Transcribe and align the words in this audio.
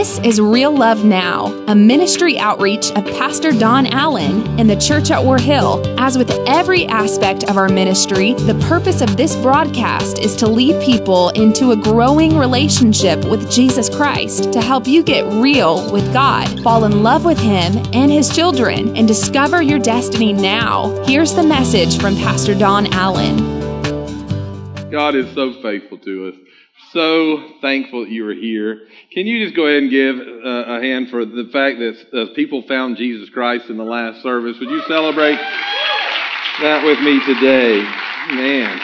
This 0.00 0.18
is 0.20 0.40
Real 0.40 0.74
Love 0.74 1.04
Now, 1.04 1.48
a 1.66 1.74
ministry 1.74 2.38
outreach 2.38 2.90
of 2.92 3.04
Pastor 3.04 3.52
Don 3.52 3.86
Allen 3.88 4.58
in 4.58 4.66
the 4.66 4.74
church 4.74 5.10
at 5.10 5.22
War 5.22 5.36
Hill. 5.36 5.84
As 6.00 6.16
with 6.16 6.30
every 6.48 6.86
aspect 6.86 7.50
of 7.50 7.58
our 7.58 7.68
ministry, 7.68 8.32
the 8.32 8.54
purpose 8.66 9.02
of 9.02 9.18
this 9.18 9.36
broadcast 9.36 10.18
is 10.18 10.34
to 10.36 10.48
lead 10.48 10.82
people 10.82 11.28
into 11.28 11.72
a 11.72 11.76
growing 11.76 12.38
relationship 12.38 13.22
with 13.26 13.52
Jesus 13.52 13.94
Christ 13.94 14.50
to 14.54 14.62
help 14.62 14.86
you 14.86 15.02
get 15.02 15.30
real 15.34 15.92
with 15.92 16.10
God, 16.14 16.48
fall 16.62 16.86
in 16.86 17.02
love 17.02 17.26
with 17.26 17.38
Him 17.38 17.76
and 17.92 18.10
His 18.10 18.34
children, 18.34 18.96
and 18.96 19.06
discover 19.06 19.60
your 19.60 19.78
destiny 19.78 20.32
now. 20.32 21.04
Here's 21.04 21.34
the 21.34 21.42
message 21.42 22.00
from 22.00 22.16
Pastor 22.16 22.54
Don 22.54 22.86
Allen. 22.94 23.36
God 24.90 25.14
is 25.14 25.30
so 25.34 25.60
faithful 25.60 25.98
to 25.98 26.28
us. 26.28 26.49
So 26.92 27.52
thankful 27.60 28.00
that 28.00 28.10
you 28.10 28.26
are 28.28 28.34
here. 28.34 28.88
Can 29.12 29.24
you 29.24 29.44
just 29.44 29.54
go 29.54 29.66
ahead 29.66 29.84
and 29.84 29.90
give 29.92 30.16
uh, 30.16 30.74
a 30.74 30.82
hand 30.82 31.08
for 31.10 31.24
the 31.24 31.48
fact 31.52 31.78
that 31.78 32.06
uh, 32.12 32.34
people 32.34 32.62
found 32.66 32.96
Jesus 32.96 33.30
Christ 33.30 33.70
in 33.70 33.76
the 33.76 33.84
last 33.84 34.24
service? 34.24 34.56
Would 34.58 34.70
you 34.70 34.82
celebrate 34.88 35.38
that 36.60 36.82
with 36.84 36.98
me 36.98 37.24
today? 37.24 37.80
Man. 38.34 38.80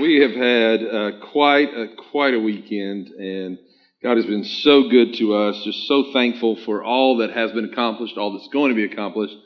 We 0.00 0.20
have 0.20 0.32
had 0.32 0.82
uh, 0.84 1.10
quite 1.30 1.68
a, 1.74 1.86
quite 2.10 2.34
a 2.34 2.40
weekend, 2.40 3.08
and 3.08 3.58
God 4.02 4.16
has 4.16 4.26
been 4.26 4.44
so 4.44 4.88
good 4.88 5.14
to 5.18 5.34
us. 5.34 5.62
Just 5.64 5.86
so 5.86 6.12
thankful 6.12 6.56
for 6.64 6.82
all 6.82 7.18
that 7.18 7.30
has 7.30 7.52
been 7.52 7.66
accomplished, 7.66 8.16
all 8.18 8.32
that's 8.32 8.48
going 8.48 8.70
to 8.70 8.74
be 8.74 8.84
accomplished. 8.84 9.36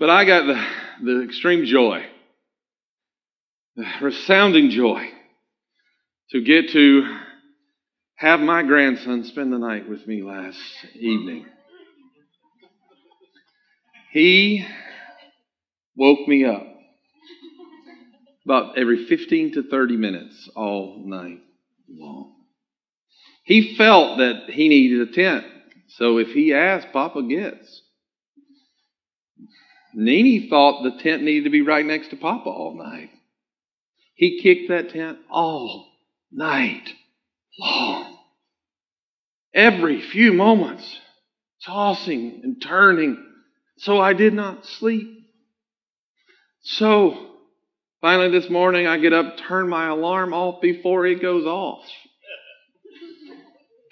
But 0.00 0.10
I 0.10 0.24
got 0.24 0.46
the, 0.46 0.66
the 1.04 1.22
extreme 1.22 1.64
joy, 1.64 2.04
the 3.76 3.86
resounding 4.00 4.70
joy 4.70 5.13
to 6.34 6.40
get 6.40 6.70
to 6.70 7.16
have 8.16 8.40
my 8.40 8.64
grandson 8.64 9.22
spend 9.22 9.52
the 9.52 9.58
night 9.58 9.88
with 9.88 10.04
me 10.04 10.24
last 10.24 10.58
evening. 10.96 11.46
He 14.10 14.66
woke 15.96 16.26
me 16.26 16.44
up 16.44 16.66
about 18.44 18.76
every 18.76 19.06
15 19.06 19.52
to 19.52 19.62
30 19.62 19.96
minutes 19.96 20.50
all 20.56 21.04
night 21.06 21.38
long. 21.88 22.34
He 23.44 23.76
felt 23.76 24.18
that 24.18 24.46
he 24.48 24.68
needed 24.68 25.08
a 25.08 25.12
tent. 25.12 25.44
So 25.90 26.18
if 26.18 26.30
he 26.30 26.52
asked, 26.52 26.88
Papa 26.92 27.22
gets. 27.22 27.82
Nene 29.94 30.48
thought 30.50 30.82
the 30.82 31.00
tent 31.00 31.22
needed 31.22 31.44
to 31.44 31.50
be 31.50 31.62
right 31.62 31.86
next 31.86 32.08
to 32.08 32.16
Papa 32.16 32.48
all 32.48 32.76
night. 32.76 33.10
He 34.16 34.40
kicked 34.42 34.68
that 34.70 34.90
tent 34.90 35.18
all 35.30 35.93
night 36.34 36.88
long. 37.58 38.18
Every 39.54 40.00
few 40.00 40.32
moments, 40.32 40.98
tossing 41.64 42.40
and 42.42 42.60
turning, 42.60 43.16
so 43.78 44.00
I 44.00 44.12
did 44.12 44.34
not 44.34 44.66
sleep. 44.66 45.08
So 46.62 47.30
finally 48.00 48.30
this 48.30 48.50
morning 48.50 48.86
I 48.86 48.98
get 48.98 49.12
up, 49.12 49.36
turn 49.38 49.68
my 49.68 49.88
alarm 49.88 50.32
off 50.32 50.60
before 50.60 51.06
it 51.06 51.22
goes 51.22 51.46
off. 51.46 51.84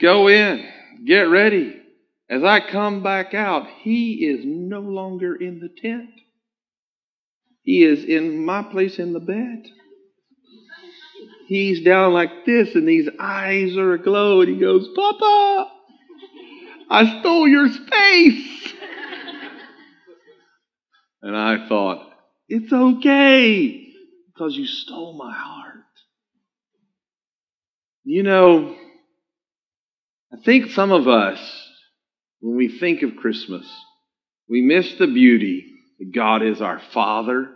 Go 0.00 0.28
in, 0.28 0.66
get 1.06 1.22
ready. 1.22 1.78
As 2.28 2.42
I 2.42 2.60
come 2.60 3.02
back 3.02 3.34
out, 3.34 3.66
he 3.82 4.26
is 4.26 4.40
no 4.44 4.80
longer 4.80 5.36
in 5.36 5.60
the 5.60 5.68
tent. 5.68 6.10
He 7.62 7.84
is 7.84 8.04
in 8.04 8.44
my 8.44 8.62
place 8.64 8.98
in 8.98 9.12
the 9.12 9.20
bed 9.20 9.66
he's 11.54 11.84
down 11.84 12.12
like 12.12 12.46
this 12.46 12.74
and 12.74 12.86
these 12.86 13.08
eyes 13.18 13.76
are 13.76 13.92
aglow 13.92 14.40
and 14.40 14.54
he 14.54 14.60
goes, 14.60 14.88
Papa, 14.94 15.70
I 16.90 17.20
stole 17.20 17.48
your 17.48 17.68
space. 17.68 18.74
and 21.22 21.36
I 21.36 21.68
thought, 21.68 22.08
it's 22.48 22.72
okay 22.72 23.88
because 24.26 24.56
you 24.56 24.66
stole 24.66 25.16
my 25.16 25.32
heart. 25.32 25.68
You 28.04 28.22
know, 28.22 28.74
I 30.32 30.36
think 30.44 30.70
some 30.70 30.90
of 30.90 31.06
us, 31.06 31.38
when 32.40 32.56
we 32.56 32.78
think 32.78 33.02
of 33.02 33.16
Christmas, 33.16 33.66
we 34.48 34.60
miss 34.60 34.94
the 34.98 35.06
beauty 35.06 35.66
that 35.98 36.14
God 36.14 36.42
is 36.42 36.60
our 36.60 36.80
Father. 36.92 37.48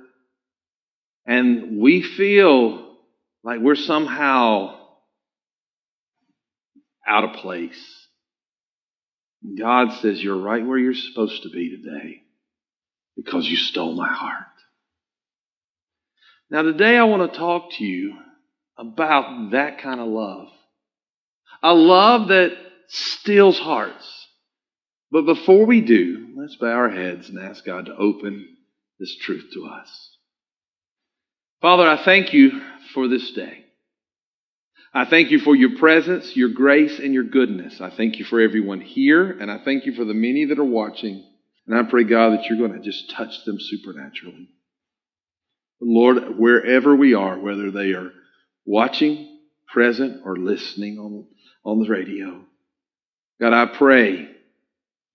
And 1.26 1.80
we 1.80 2.02
feel 2.02 2.85
like 3.46 3.60
we're 3.60 3.76
somehow 3.76 4.76
out 7.06 7.24
of 7.24 7.36
place. 7.36 7.80
God 9.56 9.92
says, 10.00 10.22
You're 10.22 10.36
right 10.36 10.66
where 10.66 10.76
you're 10.76 10.94
supposed 10.94 11.44
to 11.44 11.50
be 11.50 11.70
today 11.70 12.22
because 13.14 13.46
you 13.46 13.56
stole 13.56 13.94
my 13.94 14.12
heart. 14.12 14.42
Now, 16.50 16.62
today 16.62 16.96
I 16.96 17.04
want 17.04 17.32
to 17.32 17.38
talk 17.38 17.70
to 17.74 17.84
you 17.84 18.14
about 18.76 19.52
that 19.52 19.78
kind 19.78 20.00
of 20.00 20.08
love. 20.08 20.48
A 21.62 21.72
love 21.72 22.28
that 22.28 22.50
steals 22.88 23.58
hearts. 23.58 24.26
But 25.12 25.22
before 25.22 25.66
we 25.66 25.80
do, 25.80 26.34
let's 26.36 26.56
bow 26.56 26.72
our 26.72 26.90
heads 26.90 27.28
and 27.28 27.38
ask 27.38 27.64
God 27.64 27.86
to 27.86 27.96
open 27.96 28.56
this 28.98 29.16
truth 29.16 29.50
to 29.54 29.66
us. 29.66 30.15
Father, 31.60 31.88
I 31.88 32.04
thank 32.04 32.32
you 32.32 32.60
for 32.92 33.08
this 33.08 33.30
day. 33.32 33.64
I 34.92 35.04
thank 35.04 35.30
you 35.30 35.40
for 35.40 35.54
your 35.54 35.76
presence, 35.78 36.36
your 36.36 36.50
grace, 36.50 36.98
and 36.98 37.12
your 37.12 37.24
goodness. 37.24 37.80
I 37.80 37.90
thank 37.90 38.18
you 38.18 38.24
for 38.24 38.40
everyone 38.40 38.80
here, 38.80 39.30
and 39.30 39.50
I 39.50 39.58
thank 39.58 39.84
you 39.84 39.94
for 39.94 40.04
the 40.04 40.14
many 40.14 40.46
that 40.46 40.58
are 40.58 40.64
watching. 40.64 41.24
And 41.66 41.78
I 41.78 41.82
pray, 41.88 42.04
God, 42.04 42.32
that 42.32 42.44
you're 42.44 42.58
going 42.58 42.80
to 42.80 42.84
just 42.84 43.10
touch 43.10 43.44
them 43.44 43.58
supernaturally. 43.58 44.48
Lord, 45.80 46.38
wherever 46.38 46.94
we 46.94 47.14
are, 47.14 47.38
whether 47.38 47.70
they 47.70 47.92
are 47.92 48.10
watching, 48.64 49.40
present, 49.66 50.22
or 50.24 50.36
listening 50.36 50.98
on, 50.98 51.26
on 51.64 51.82
the 51.82 51.88
radio, 51.88 52.42
God, 53.40 53.52
I 53.52 53.66
pray 53.66 54.16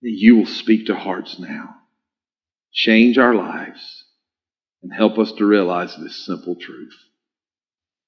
that 0.02 0.10
you 0.10 0.36
will 0.36 0.46
speak 0.46 0.86
to 0.86 0.94
hearts 0.94 1.38
now, 1.38 1.76
change 2.72 3.18
our 3.18 3.34
lives, 3.34 4.01
and 4.82 4.92
help 4.92 5.18
us 5.18 5.32
to 5.38 5.44
realize 5.44 5.94
this 5.96 6.24
simple 6.26 6.56
truth. 6.56 6.94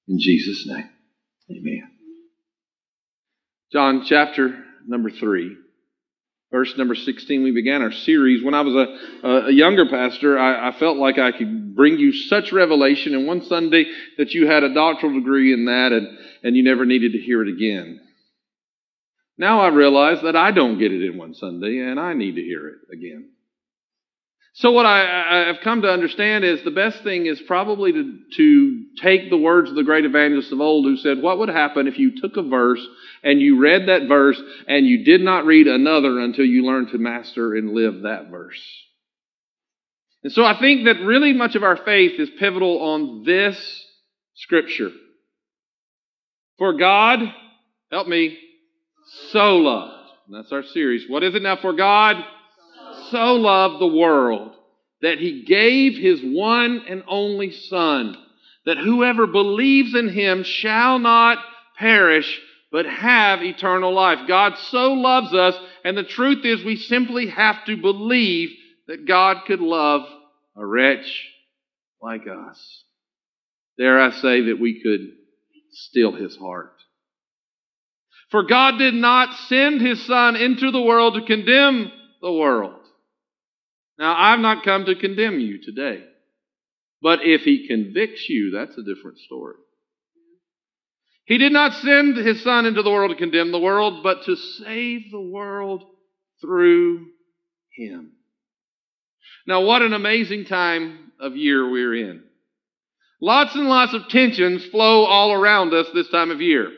In 0.07 0.19
Jesus' 0.19 0.65
name, 0.67 0.89
amen. 1.49 1.89
John 3.71 4.05
chapter 4.05 4.63
number 4.85 5.09
3, 5.09 5.57
verse 6.51 6.77
number 6.77 6.95
16, 6.95 7.43
we 7.43 7.51
began 7.51 7.81
our 7.81 7.91
series. 7.91 8.43
When 8.43 8.53
I 8.53 8.61
was 8.61 8.75
a, 8.75 9.27
a 9.27 9.51
younger 9.51 9.87
pastor, 9.89 10.37
I, 10.37 10.69
I 10.69 10.79
felt 10.79 10.97
like 10.97 11.17
I 11.17 11.31
could 11.31 11.75
bring 11.75 11.97
you 11.97 12.13
such 12.13 12.51
revelation 12.51 13.13
in 13.13 13.25
one 13.25 13.43
Sunday 13.45 13.85
that 14.17 14.31
you 14.31 14.47
had 14.47 14.63
a 14.63 14.73
doctoral 14.73 15.13
degree 15.13 15.53
in 15.53 15.65
that 15.65 15.91
and, 15.91 16.07
and 16.43 16.55
you 16.55 16.63
never 16.63 16.85
needed 16.85 17.13
to 17.13 17.19
hear 17.19 17.41
it 17.41 17.49
again. 17.49 18.01
Now 19.37 19.61
I 19.61 19.67
realize 19.67 20.21
that 20.23 20.35
I 20.35 20.51
don't 20.51 20.79
get 20.79 20.93
it 20.93 21.03
in 21.05 21.17
one 21.17 21.33
Sunday 21.33 21.79
and 21.79 21.99
I 21.99 22.13
need 22.13 22.35
to 22.35 22.41
hear 22.41 22.67
it 22.67 22.93
again. 22.93 23.31
So 24.57 24.71
what 24.71 24.85
I, 24.85 25.47
have 25.47 25.57
come 25.65 25.81
to 25.81 25.89
understand 25.89 26.45
is 26.45 26.63
the 26.63 26.71
best 26.71 27.03
thing 27.03 27.25
is 27.25 27.41
probably 27.41 27.91
to, 27.91 28.19
to 28.37 28.85
take 29.01 29.29
the 29.29 29.37
words 29.37 29.69
of 29.69 29.75
the 29.75 29.83
great 29.83 30.05
evangelist 30.05 30.49
of 30.53 30.61
old 30.61 30.85
who 30.85 30.95
said, 30.95 31.21
what 31.21 31.39
would 31.39 31.49
happen 31.49 31.87
if 31.87 31.99
you 31.99 32.21
took 32.21 32.37
a 32.37 32.41
verse 32.41 32.79
and 33.21 33.41
you 33.41 33.59
read 33.59 33.89
that 33.89 34.07
verse 34.07 34.41
and 34.65 34.85
you 34.85 35.03
did 35.03 35.19
not 35.19 35.45
read 35.45 35.67
another 35.67 36.19
until 36.19 36.45
you 36.45 36.65
learned 36.65 36.87
to 36.91 36.97
master 36.97 37.53
and 37.53 37.73
live 37.73 38.03
that 38.03 38.29
verse? 38.31 38.61
And 40.23 40.31
so 40.31 40.45
I 40.45 40.57
think 40.57 40.85
that 40.85 41.05
really 41.05 41.33
much 41.33 41.55
of 41.55 41.63
our 41.63 41.75
faith 41.75 42.17
is 42.17 42.29
pivotal 42.39 42.81
on 42.81 43.23
this 43.25 43.57
scripture. 44.35 44.91
For 46.57 46.71
God, 46.77 47.19
help 47.91 48.07
me, 48.07 48.37
so 49.31 49.57
loved. 49.57 50.11
And 50.27 50.37
that's 50.37 50.53
our 50.53 50.63
series. 50.63 51.09
What 51.09 51.23
is 51.23 51.35
it 51.35 51.41
now? 51.41 51.57
For 51.57 51.73
God 51.73 52.23
so 53.11 53.35
loved 53.35 53.81
the 53.81 53.87
world 53.87 54.53
that 55.01 55.19
he 55.19 55.43
gave 55.43 55.97
his 55.97 56.21
one 56.23 56.85
and 56.87 57.03
only 57.07 57.51
Son, 57.51 58.17
that 58.65 58.77
whoever 58.77 59.27
believes 59.27 59.93
in 59.93 60.09
him 60.09 60.43
shall 60.43 60.99
not 60.99 61.37
perish, 61.77 62.39
but 62.71 62.85
have 62.85 63.43
eternal 63.43 63.93
life. 63.93 64.27
God 64.27 64.57
so 64.69 64.93
loves 64.93 65.33
us, 65.33 65.55
and 65.83 65.97
the 65.97 66.03
truth 66.03 66.45
is 66.45 66.63
we 66.63 66.75
simply 66.77 67.27
have 67.27 67.63
to 67.65 67.77
believe 67.77 68.49
that 68.87 69.07
God 69.07 69.45
could 69.45 69.61
love 69.61 70.01
a 70.55 70.65
wretch 70.65 71.27
like 72.01 72.23
us. 72.27 72.83
Dare 73.77 73.99
I 73.99 74.11
say 74.11 74.41
that 74.41 74.59
we 74.59 74.81
could 74.81 75.11
steal 75.71 76.13
his 76.13 76.35
heart. 76.37 76.73
For 78.29 78.43
God 78.43 78.77
did 78.77 78.93
not 78.93 79.33
send 79.47 79.81
his 79.81 80.03
Son 80.05 80.35
into 80.35 80.71
the 80.71 80.81
world 80.81 81.15
to 81.15 81.25
condemn 81.25 81.91
the 82.21 82.31
world, 82.31 82.79
now, 83.97 84.15
I've 84.17 84.39
not 84.39 84.65
come 84.65 84.85
to 84.85 84.95
condemn 84.95 85.39
you 85.39 85.61
today. 85.61 86.03
But 87.01 87.19
if 87.23 87.41
he 87.41 87.67
convicts 87.67 88.27
you, 88.29 88.51
that's 88.51 88.77
a 88.77 88.83
different 88.83 89.19
story. 89.19 89.55
He 91.25 91.37
did 91.37 91.51
not 91.51 91.73
send 91.73 92.17
his 92.17 92.43
son 92.43 92.65
into 92.65 92.83
the 92.83 92.91
world 92.91 93.11
to 93.11 93.17
condemn 93.17 93.51
the 93.51 93.59
world, 93.59 94.03
but 94.03 94.23
to 94.25 94.35
save 94.35 95.11
the 95.11 95.21
world 95.21 95.83
through 96.41 97.07
him. 97.75 98.11
Now, 99.47 99.61
what 99.61 99.81
an 99.81 99.93
amazing 99.93 100.45
time 100.45 101.11
of 101.19 101.35
year 101.35 101.69
we're 101.69 101.95
in. 101.95 102.23
Lots 103.21 103.55
and 103.55 103.67
lots 103.67 103.93
of 103.93 104.09
tensions 104.09 104.65
flow 104.65 105.05
all 105.05 105.31
around 105.31 105.73
us 105.73 105.87
this 105.93 106.09
time 106.09 106.31
of 106.31 106.41
year. 106.41 106.71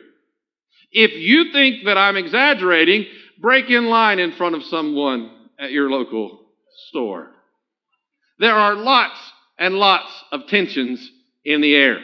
If 0.92 1.12
you 1.14 1.52
think 1.52 1.86
that 1.86 1.98
I'm 1.98 2.16
exaggerating, 2.16 3.06
break 3.40 3.70
in 3.70 3.88
line 3.88 4.20
in 4.20 4.34
front 4.34 4.56
of 4.56 4.64
someone 4.64 5.32
at 5.60 5.72
your 5.72 5.90
local 5.90 6.47
store. 6.90 7.32
There 8.40 8.54
are 8.54 8.76
lots 8.76 9.18
and 9.58 9.76
lots 9.76 10.12
of 10.32 10.48
tensions 10.48 11.12
in 11.44 11.62
the 11.62 11.76
air. 11.76 12.00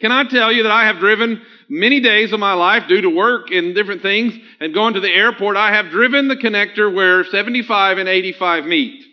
Can 0.00 0.10
I 0.10 0.24
tell 0.24 0.52
you 0.52 0.64
that 0.64 0.72
I 0.72 0.86
have 0.86 0.98
driven 0.98 1.42
many 1.68 2.00
days 2.00 2.32
of 2.32 2.40
my 2.40 2.54
life 2.54 2.84
due 2.88 3.02
to 3.02 3.10
work 3.10 3.50
and 3.50 3.74
different 3.74 4.02
things 4.02 4.34
and 4.60 4.74
going 4.74 4.94
to 4.94 5.00
the 5.00 5.12
airport, 5.12 5.56
I 5.56 5.74
have 5.74 5.90
driven 5.90 6.28
the 6.28 6.36
connector 6.36 6.92
where 6.92 7.24
75 7.24 7.98
and 7.98 8.08
85 8.08 8.64
meet. 8.64 9.04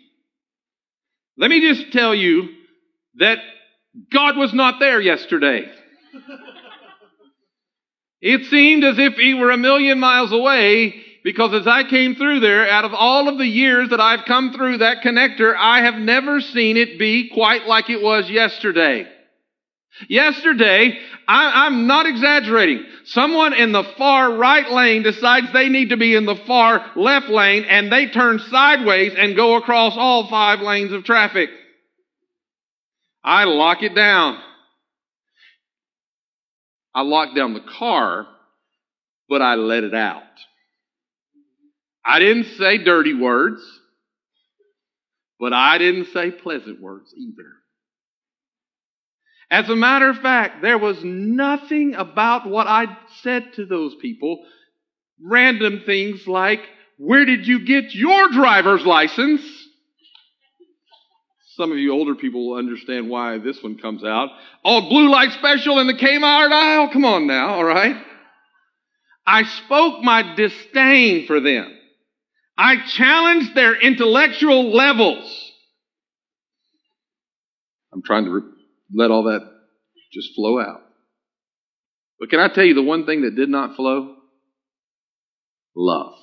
Let 1.36 1.50
me 1.50 1.60
just 1.60 1.92
tell 1.92 2.14
you 2.14 2.48
that 3.16 3.38
God 4.12 4.36
was 4.36 4.52
not 4.52 4.80
there 4.80 5.00
yesterday. 5.00 5.70
it 8.20 8.46
seemed 8.46 8.84
as 8.84 8.98
if 8.98 9.14
he 9.14 9.34
were 9.34 9.50
a 9.50 9.56
million 9.56 10.00
miles 10.00 10.32
away 10.32 11.04
because 11.24 11.54
as 11.54 11.66
I 11.66 11.88
came 11.88 12.16
through 12.16 12.40
there, 12.40 12.68
out 12.68 12.84
of 12.84 12.92
all 12.92 13.28
of 13.28 13.38
the 13.38 13.46
years 13.46 13.88
that 13.88 14.00
I've 14.00 14.26
come 14.26 14.52
through 14.52 14.78
that 14.78 15.02
connector, 15.02 15.56
I 15.56 15.80
have 15.80 15.94
never 15.94 16.42
seen 16.42 16.76
it 16.76 16.98
be 16.98 17.30
quite 17.30 17.66
like 17.66 17.88
it 17.88 18.02
was 18.02 18.28
yesterday. 18.28 19.08
Yesterday, 20.06 20.98
I, 21.26 21.66
am 21.66 21.86
not 21.86 22.06
exaggerating. 22.06 22.84
Someone 23.04 23.54
in 23.54 23.72
the 23.72 23.84
far 23.96 24.36
right 24.36 24.70
lane 24.70 25.02
decides 25.02 25.50
they 25.52 25.70
need 25.70 25.90
to 25.90 25.96
be 25.96 26.14
in 26.14 26.26
the 26.26 26.36
far 26.46 26.84
left 26.94 27.28
lane 27.28 27.64
and 27.64 27.90
they 27.90 28.08
turn 28.08 28.38
sideways 28.50 29.14
and 29.16 29.34
go 29.34 29.56
across 29.56 29.94
all 29.96 30.28
five 30.28 30.60
lanes 30.60 30.92
of 30.92 31.04
traffic. 31.04 31.48
I 33.22 33.44
lock 33.44 33.82
it 33.82 33.94
down. 33.94 34.38
I 36.94 37.00
lock 37.02 37.34
down 37.34 37.54
the 37.54 37.64
car, 37.78 38.26
but 39.28 39.40
I 39.40 39.54
let 39.54 39.84
it 39.84 39.94
out. 39.94 40.22
I 42.04 42.18
didn't 42.18 42.56
say 42.58 42.78
dirty 42.78 43.14
words, 43.14 43.62
but 45.40 45.52
I 45.52 45.78
didn't 45.78 46.06
say 46.12 46.30
pleasant 46.30 46.80
words 46.80 47.12
either. 47.16 47.50
As 49.50 49.68
a 49.68 49.76
matter 49.76 50.10
of 50.10 50.18
fact, 50.18 50.62
there 50.62 50.78
was 50.78 51.02
nothing 51.04 51.94
about 51.94 52.48
what 52.48 52.66
I 52.66 52.96
said 53.22 53.52
to 53.54 53.66
those 53.66 53.94
people, 53.96 54.44
random 55.22 55.82
things 55.86 56.26
like, 56.26 56.60
Where 56.98 57.24
did 57.24 57.46
you 57.46 57.64
get 57.64 57.94
your 57.94 58.30
driver's 58.30 58.84
license? 58.84 59.42
Some 61.56 61.70
of 61.70 61.78
you 61.78 61.92
older 61.92 62.16
people 62.16 62.50
will 62.50 62.58
understand 62.58 63.08
why 63.08 63.38
this 63.38 63.62
one 63.62 63.78
comes 63.78 64.02
out. 64.02 64.30
Oh, 64.64 64.88
blue 64.88 65.08
light 65.08 65.30
special 65.32 65.78
in 65.78 65.86
the 65.86 65.94
Kmart 65.94 66.50
aisle? 66.50 66.90
Come 66.92 67.04
on 67.04 67.28
now, 67.28 67.54
all 67.54 67.64
right? 67.64 67.96
I 69.24 69.44
spoke 69.44 70.02
my 70.02 70.34
disdain 70.34 71.26
for 71.26 71.40
them. 71.40 71.72
I 72.56 72.76
challenged 72.96 73.54
their 73.54 73.74
intellectual 73.74 74.74
levels. 74.74 75.52
I'm 77.92 78.02
trying 78.02 78.24
to 78.24 78.30
re- 78.30 78.42
let 78.94 79.10
all 79.10 79.24
that 79.24 79.40
just 80.12 80.34
flow 80.34 80.60
out. 80.60 80.82
But 82.20 82.30
can 82.30 82.38
I 82.38 82.48
tell 82.48 82.64
you 82.64 82.74
the 82.74 82.82
one 82.82 83.06
thing 83.06 83.22
that 83.22 83.34
did 83.34 83.48
not 83.48 83.76
flow? 83.76 84.14
Love. 85.76 86.14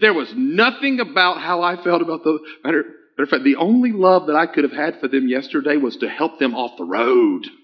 There 0.00 0.12
was 0.12 0.32
nothing 0.36 1.00
about 1.00 1.40
how 1.40 1.62
I 1.62 1.82
felt 1.82 2.02
about 2.02 2.22
the 2.22 2.38
matter. 2.64 2.84
Matter 3.16 3.24
of 3.24 3.28
fact, 3.28 3.44
the 3.44 3.56
only 3.56 3.92
love 3.92 4.26
that 4.26 4.36
I 4.36 4.46
could 4.46 4.64
have 4.64 4.72
had 4.72 5.00
for 5.00 5.08
them 5.08 5.28
yesterday 5.28 5.76
was 5.76 5.96
to 5.98 6.08
help 6.08 6.38
them 6.38 6.54
off 6.54 6.76
the 6.78 6.84
road. 6.84 7.46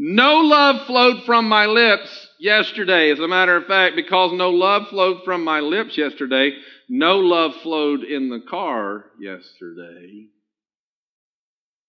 No 0.00 0.42
love 0.42 0.86
flowed 0.86 1.24
from 1.26 1.48
my 1.48 1.66
lips 1.66 2.27
yesterday. 2.38 3.10
As 3.10 3.18
a 3.18 3.28
matter 3.28 3.56
of 3.56 3.66
fact, 3.66 3.96
because 3.96 4.32
no 4.32 4.50
love 4.50 4.88
flowed 4.88 5.24
from 5.24 5.44
my 5.44 5.60
lips 5.60 5.96
yesterday, 5.98 6.52
no 6.88 7.18
love 7.18 7.54
flowed 7.62 8.02
in 8.02 8.28
the 8.28 8.40
car 8.48 9.06
yesterday. 9.20 10.26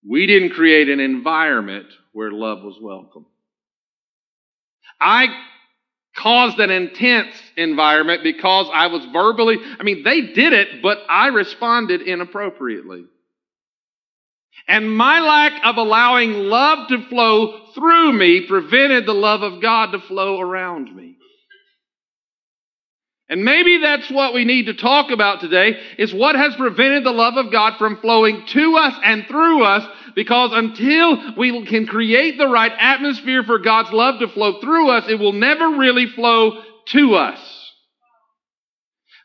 We 0.08 0.28
didn't 0.28 0.52
create 0.52 0.90
an 0.90 1.00
environment 1.00 1.88
where 2.14 2.32
love 2.32 2.64
was 2.64 2.78
welcome. 2.82 3.26
I 5.00 5.28
caused 6.16 6.60
an 6.60 6.70
intense 6.70 7.36
environment 7.56 8.24
because 8.24 8.68
I 8.74 8.88
was 8.88 9.06
verbally, 9.14 9.58
I 9.80 9.84
mean, 9.84 10.04
they 10.04 10.22
did 10.22 10.54
it, 10.54 10.82
but 10.82 11.00
I 11.10 11.28
responded 11.28 12.02
inappropriately. 12.02 13.06
And 14.68 14.96
my 14.96 15.20
lack 15.20 15.66
of 15.66 15.78
allowing 15.78 16.34
love 16.34 16.88
to 16.90 17.08
flow 17.08 17.72
through 17.74 18.14
me 18.14 18.46
prevented 18.48 19.06
the 19.06 19.14
love 19.14 19.42
of 19.42 19.62
God 19.62 19.92
to 19.92 20.00
flow 20.00 20.40
around 20.40 20.96
me. 20.96 21.16
And 23.30 23.44
maybe 23.44 23.78
that's 23.78 24.10
what 24.10 24.34
we 24.34 24.44
need 24.44 24.66
to 24.66 24.74
talk 24.74 25.12
about 25.12 25.40
today 25.40 25.80
is 26.00 26.12
what 26.12 26.36
has 26.36 26.56
prevented 26.56 27.04
the 27.04 27.12
love 27.12 27.36
of 27.38 27.52
God 27.52 27.78
from 27.78 27.98
flowing 27.98 28.44
to 28.48 28.76
us 28.76 28.96
and 29.04 29.28
through 29.28 29.64
us 29.64 29.88
because 30.16 30.50
until 30.52 31.36
we 31.38 31.66
can 31.68 31.86
create 31.86 32.40
the 32.40 32.48
right 32.48 32.72
atmosphere 32.76 33.44
for 33.44 33.60
God's 33.60 33.92
love 33.92 34.20
to 34.20 34.28
flow 34.30 34.60
through 34.60 34.90
us, 34.90 35.06
it 35.08 35.20
will 35.20 35.34
never 35.34 35.78
really 35.78 36.08
flow 36.08 36.64
to 36.88 37.14
us. 37.14 37.40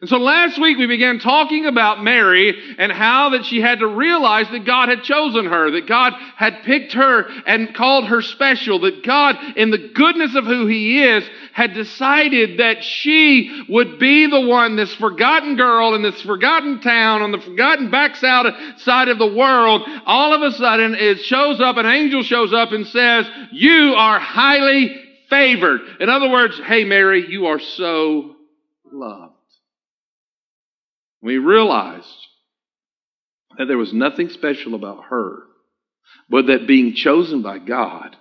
And 0.00 0.10
so 0.10 0.18
last 0.18 0.60
week 0.60 0.76
we 0.76 0.86
began 0.86 1.18
talking 1.18 1.66
about 1.66 2.02
Mary 2.02 2.76
and 2.78 2.90
how 2.90 3.30
that 3.30 3.46
she 3.46 3.60
had 3.60 3.78
to 3.78 3.86
realize 3.86 4.50
that 4.50 4.66
God 4.66 4.88
had 4.88 5.02
chosen 5.04 5.46
her, 5.46 5.70
that 5.70 5.86
God 5.86 6.12
had 6.36 6.62
picked 6.64 6.92
her 6.94 7.26
and 7.46 7.74
called 7.74 8.06
her 8.06 8.20
special, 8.20 8.80
that 8.80 9.04
God, 9.04 9.36
in 9.56 9.70
the 9.70 9.92
goodness 9.94 10.34
of 10.34 10.44
who 10.44 10.66
He 10.66 11.02
is, 11.02 11.24
had 11.52 11.74
decided 11.74 12.58
that 12.58 12.82
she 12.82 13.64
would 13.68 13.98
be 14.00 14.26
the 14.26 14.40
one, 14.40 14.76
this 14.76 14.94
forgotten 14.96 15.56
girl 15.56 15.94
in 15.94 16.02
this 16.02 16.20
forgotten 16.22 16.80
town 16.80 17.22
on 17.22 17.30
the 17.30 17.38
forgotten 17.38 17.90
backside 17.90 19.08
of 19.08 19.18
the 19.18 19.34
world. 19.34 19.82
All 20.06 20.34
of 20.34 20.42
a 20.42 20.52
sudden 20.52 20.94
it 20.96 21.20
shows 21.20 21.60
up, 21.60 21.76
an 21.76 21.86
angel 21.86 22.24
shows 22.24 22.52
up 22.52 22.72
and 22.72 22.86
says, 22.88 23.26
you 23.52 23.94
are 23.96 24.18
highly 24.18 25.00
favored. 25.30 25.80
In 26.00 26.08
other 26.10 26.28
words, 26.28 26.60
hey 26.64 26.84
Mary, 26.84 27.30
you 27.30 27.46
are 27.46 27.60
so 27.60 28.34
loved. 28.90 29.30
We 31.24 31.38
realized 31.38 32.06
that 33.56 33.64
there 33.64 33.78
was 33.78 33.94
nothing 33.94 34.28
special 34.28 34.74
about 34.74 35.04
her, 35.04 35.44
but 36.28 36.48
that 36.48 36.66
being 36.66 36.94
chosen 36.94 37.40
by 37.40 37.58
God 37.60 38.14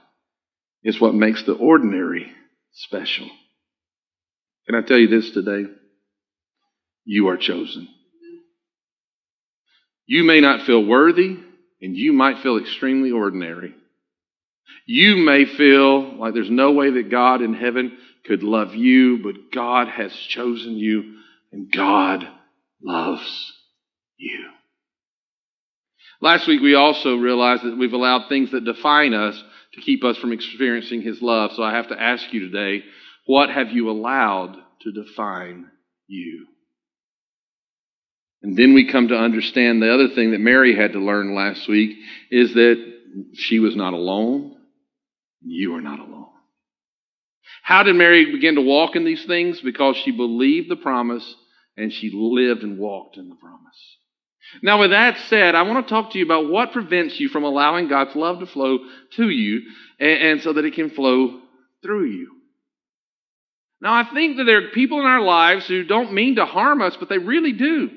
is 0.85 1.01
what 1.01 1.13
makes 1.13 1.43
the 1.43 1.51
ordinary 1.51 2.31
special. 2.71 3.29
Can 4.65 4.75
I 4.75 4.81
tell 4.83 4.97
you 4.97 5.09
this 5.09 5.31
today? 5.31 5.69
You 7.03 7.27
are 7.27 7.35
chosen. 7.35 7.89
You 10.05 10.23
may 10.23 10.39
not 10.39 10.65
feel 10.65 10.85
worthy, 10.85 11.37
and 11.81 11.97
you 11.97 12.13
might 12.13 12.41
feel 12.41 12.57
extremely 12.57 13.11
ordinary. 13.11 13.75
You 14.85 15.17
may 15.17 15.43
feel 15.43 16.15
like 16.17 16.33
there's 16.33 16.49
no 16.49 16.71
way 16.71 16.91
that 16.91 17.11
God 17.11 17.41
in 17.41 17.53
heaven 17.53 17.97
could 18.25 18.43
love 18.43 18.73
you, 18.73 19.21
but 19.21 19.51
God 19.53 19.89
has 19.89 20.13
chosen 20.13 20.77
you, 20.77 21.17
and 21.51 21.69
God 21.69 22.25
loves 22.83 23.53
you. 24.17 24.49
Last 26.21 26.47
week, 26.47 26.61
we 26.61 26.75
also 26.75 27.15
realized 27.17 27.63
that 27.63 27.77
we've 27.77 27.93
allowed 27.93 28.29
things 28.29 28.51
that 28.51 28.63
define 28.63 29.13
us 29.13 29.41
to 29.73 29.81
keep 29.81 30.03
us 30.03 30.17
from 30.17 30.31
experiencing 30.31 31.01
His 31.01 31.21
love. 31.21 31.51
So 31.53 31.63
I 31.63 31.73
have 31.73 31.89
to 31.89 32.01
ask 32.01 32.31
you 32.31 32.49
today 32.49 32.83
what 33.25 33.49
have 33.49 33.71
you 33.71 33.89
allowed 33.89 34.57
to 34.81 34.91
define 34.91 35.67
you? 36.07 36.47
And 38.41 38.57
then 38.57 38.73
we 38.73 38.91
come 38.91 39.07
to 39.07 39.15
understand 39.15 39.81
the 39.81 39.93
other 39.93 40.09
thing 40.09 40.31
that 40.31 40.41
Mary 40.41 40.75
had 40.75 40.91
to 40.93 40.99
learn 40.99 41.33
last 41.33 41.67
week 41.69 41.97
is 42.29 42.53
that 42.53 42.93
she 43.33 43.59
was 43.59 43.75
not 43.75 43.93
alone. 43.93 44.57
You 45.41 45.75
are 45.75 45.81
not 45.81 45.99
alone. 45.99 46.27
How 47.63 47.83
did 47.83 47.95
Mary 47.95 48.31
begin 48.31 48.55
to 48.55 48.61
walk 48.61 48.97
in 48.97 49.05
these 49.05 49.23
things? 49.25 49.61
Because 49.61 49.95
she 50.03 50.11
believed 50.11 50.69
the 50.69 50.75
promise 50.75 51.23
and 51.77 51.91
she 51.91 52.11
lived 52.13 52.63
and 52.63 52.77
walked 52.77 53.17
in 53.17 53.29
the 53.29 53.35
promise. 53.35 53.97
Now, 54.61 54.79
with 54.79 54.91
that 54.91 55.17
said, 55.29 55.55
I 55.55 55.63
want 55.63 55.87
to 55.87 55.89
talk 55.89 56.11
to 56.11 56.19
you 56.19 56.25
about 56.25 56.49
what 56.49 56.73
prevents 56.73 57.19
you 57.19 57.29
from 57.29 57.43
allowing 57.43 57.87
God's 57.87 58.15
love 58.15 58.39
to 58.39 58.45
flow 58.45 58.79
to 59.15 59.29
you 59.29 59.61
and, 59.99 60.21
and 60.21 60.41
so 60.41 60.53
that 60.53 60.65
it 60.65 60.73
can 60.73 60.89
flow 60.89 61.39
through 61.81 62.05
you. 62.05 62.31
Now, 63.81 63.93
I 63.93 64.13
think 64.13 64.37
that 64.37 64.45
there 64.45 64.65
are 64.65 64.69
people 64.69 64.99
in 64.99 65.05
our 65.05 65.21
lives 65.21 65.67
who 65.67 65.83
don't 65.83 66.13
mean 66.13 66.35
to 66.35 66.45
harm 66.45 66.81
us, 66.81 66.95
but 66.99 67.09
they 67.09 67.17
really 67.17 67.53
do. 67.53 67.89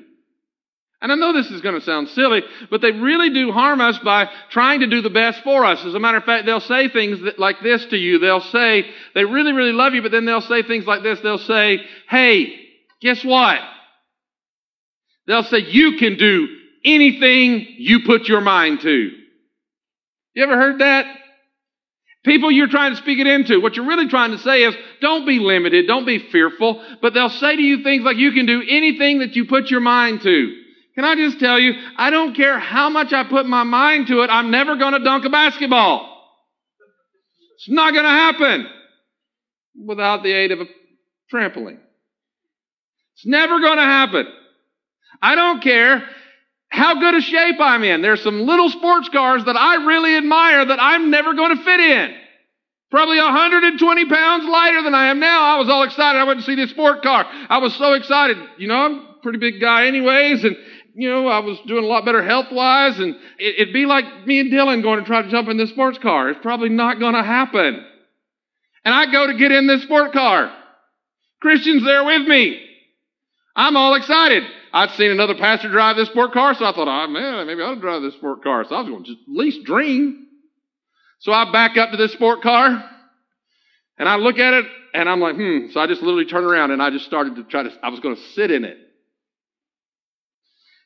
And 0.99 1.11
I 1.11 1.15
know 1.15 1.31
this 1.31 1.51
is 1.51 1.61
going 1.61 1.75
to 1.75 1.85
sound 1.85 2.09
silly, 2.09 2.41
but 2.71 2.81
they 2.81 2.91
really 2.91 3.29
do 3.29 3.51
harm 3.51 3.79
us 3.79 3.99
by 3.99 4.29
trying 4.49 4.79
to 4.79 4.87
do 4.87 5.01
the 5.01 5.11
best 5.11 5.43
for 5.43 5.63
us. 5.63 5.85
As 5.85 5.93
a 5.93 5.99
matter 5.99 6.17
of 6.17 6.23
fact, 6.23 6.45
they'll 6.45 6.59
say 6.59 6.89
things 6.89 7.21
that, 7.21 7.37
like 7.37 7.57
this 7.61 7.85
to 7.85 7.97
you. 7.97 8.17
They'll 8.17 8.41
say, 8.41 8.89
they 9.13 9.23
really, 9.23 9.53
really 9.53 9.73
love 9.73 9.93
you, 9.93 10.01
but 10.01 10.11
then 10.11 10.25
they'll 10.25 10.41
say 10.41 10.63
things 10.63 10.87
like 10.87 11.03
this. 11.03 11.19
They'll 11.19 11.37
say, 11.37 11.81
hey, 12.09 12.66
guess 13.01 13.23
what? 13.23 13.59
They'll 15.27 15.43
say, 15.43 15.59
you 15.59 15.97
can 15.97 16.17
do 16.17 16.47
anything 16.85 17.67
you 17.77 18.05
put 18.05 18.27
your 18.27 18.41
mind 18.41 18.81
to. 18.81 19.11
You 20.33 20.43
ever 20.43 20.55
heard 20.55 20.79
that? 20.79 21.05
People 22.23 22.51
you're 22.51 22.67
trying 22.67 22.91
to 22.91 22.97
speak 22.97 23.19
it 23.19 23.27
into. 23.27 23.61
What 23.61 23.75
you're 23.75 23.85
really 23.85 24.07
trying 24.07 24.31
to 24.31 24.37
say 24.39 24.63
is, 24.63 24.75
don't 25.01 25.25
be 25.25 25.39
limited, 25.39 25.87
don't 25.87 26.05
be 26.05 26.19
fearful, 26.29 26.83
but 27.01 27.13
they'll 27.13 27.29
say 27.29 27.55
to 27.55 27.61
you 27.61 27.83
things 27.83 28.03
like, 28.03 28.17
you 28.17 28.31
can 28.33 28.45
do 28.45 28.63
anything 28.67 29.19
that 29.19 29.35
you 29.35 29.45
put 29.45 29.69
your 29.69 29.79
mind 29.79 30.21
to. 30.21 30.63
Can 30.95 31.05
I 31.05 31.15
just 31.15 31.39
tell 31.39 31.59
you, 31.59 31.73
I 31.95 32.09
don't 32.09 32.35
care 32.35 32.59
how 32.59 32.89
much 32.89 33.13
I 33.13 33.23
put 33.23 33.45
my 33.45 33.63
mind 33.63 34.07
to 34.07 34.21
it, 34.21 34.29
I'm 34.29 34.51
never 34.51 34.75
going 34.75 34.93
to 34.93 35.03
dunk 35.03 35.25
a 35.25 35.29
basketball. 35.29 36.13
It's 37.57 37.69
not 37.69 37.93
going 37.93 38.03
to 38.03 38.09
happen 38.09 38.67
without 39.85 40.23
the 40.23 40.31
aid 40.31 40.51
of 40.51 40.59
a 40.59 40.65
trampoline. 41.33 41.79
It's 43.17 43.25
never 43.25 43.59
going 43.59 43.77
to 43.77 43.83
happen. 43.83 44.27
I 45.23 45.33
don't 45.33 45.63
care 45.63 46.07
how 46.69 46.99
good 46.99 47.15
a 47.15 47.21
shape 47.21 47.55
I'm 47.59 47.83
in. 47.83 48.03
There's 48.03 48.21
some 48.21 48.41
little 48.41 48.69
sports 48.69 49.09
cars 49.09 49.43
that 49.45 49.57
I 49.57 49.85
really 49.87 50.15
admire 50.15 50.63
that 50.65 50.79
I'm 50.79 51.09
never 51.09 51.33
going 51.33 51.57
to 51.57 51.63
fit 51.63 51.79
in. 51.79 52.15
Probably 52.91 53.17
120 53.17 54.05
pounds 54.05 54.45
lighter 54.45 54.83
than 54.83 54.93
I 54.93 55.07
am 55.07 55.19
now. 55.19 55.55
I 55.55 55.57
was 55.57 55.67
all 55.67 55.81
excited. 55.81 56.19
I 56.19 56.25
went 56.25 56.41
to 56.41 56.45
see 56.45 56.53
this 56.53 56.69
sport 56.69 57.01
car. 57.01 57.25
I 57.49 57.57
was 57.57 57.75
so 57.75 57.93
excited. 57.93 58.37
You 58.59 58.67
know, 58.67 58.75
I'm 58.75 58.93
a 58.93 59.15
pretty 59.23 59.39
big 59.39 59.59
guy 59.59 59.87
anyways, 59.87 60.43
and 60.43 60.55
you 60.93 61.09
know, 61.09 61.27
I 61.27 61.39
was 61.39 61.59
doing 61.65 61.83
a 61.83 61.87
lot 61.87 62.05
better 62.05 62.23
health 62.23 62.47
wise, 62.51 62.99
and 62.99 63.15
it'd 63.39 63.73
be 63.73 63.87
like 63.87 64.27
me 64.27 64.39
and 64.39 64.51
Dylan 64.51 64.83
going 64.83 64.99
to 64.99 65.05
try 65.05 65.23
to 65.23 65.29
jump 65.29 65.49
in 65.49 65.57
this 65.57 65.71
sports 65.71 65.97
car. 65.97 66.29
It's 66.29 66.39
probably 66.41 66.69
not 66.69 66.99
going 66.99 67.15
to 67.15 67.23
happen. 67.23 67.83
And 68.85 68.95
I 68.95 69.11
go 69.11 69.27
to 69.27 69.33
get 69.33 69.51
in 69.51 69.67
this 69.67 69.81
sport 69.83 70.13
car. 70.13 70.53
Christian's 71.41 71.83
there 71.83 72.03
with 72.03 72.27
me. 72.27 72.66
I'm 73.57 73.75
all 73.75 73.95
excited. 73.95 74.43
I'd 74.71 74.91
seen 74.91 75.09
another 75.09 75.33
pastor 75.33 75.69
drive 75.69 75.95
this 75.97 76.09
sport 76.09 76.31
car, 76.31 76.53
so 76.53 76.63
I 76.63 76.73
thought, 76.73 76.87
oh 76.87 77.07
man, 77.11 77.47
maybe 77.47 77.63
I 77.63 77.65
ought 77.65 77.75
to 77.75 77.81
drive 77.81 78.03
this 78.03 78.13
sport 78.13 78.43
car. 78.43 78.63
So 78.63 78.75
I 78.75 78.81
was 78.81 78.89
going 78.89 79.03
to 79.03 79.11
at 79.11 79.17
least 79.27 79.63
dream. 79.63 80.27
So 81.19 81.33
I 81.33 81.51
back 81.51 81.75
up 81.75 81.89
to 81.89 81.97
this 81.97 82.13
sport 82.13 82.43
car, 82.43 82.87
and 83.97 84.07
I 84.07 84.17
look 84.17 84.37
at 84.37 84.53
it, 84.53 84.65
and 84.93 85.09
I'm 85.09 85.19
like, 85.19 85.35
hmm. 85.35 85.71
So 85.71 85.79
I 85.79 85.87
just 85.87 86.03
literally 86.03 86.25
turn 86.25 86.43
around 86.43 86.69
and 86.69 86.81
I 86.81 86.91
just 86.91 87.05
started 87.05 87.35
to 87.37 87.43
try 87.45 87.63
to, 87.63 87.71
I 87.81 87.89
was 87.89 87.99
going 87.99 88.15
to 88.15 88.21
sit 88.33 88.51
in 88.51 88.63
it. 88.63 88.77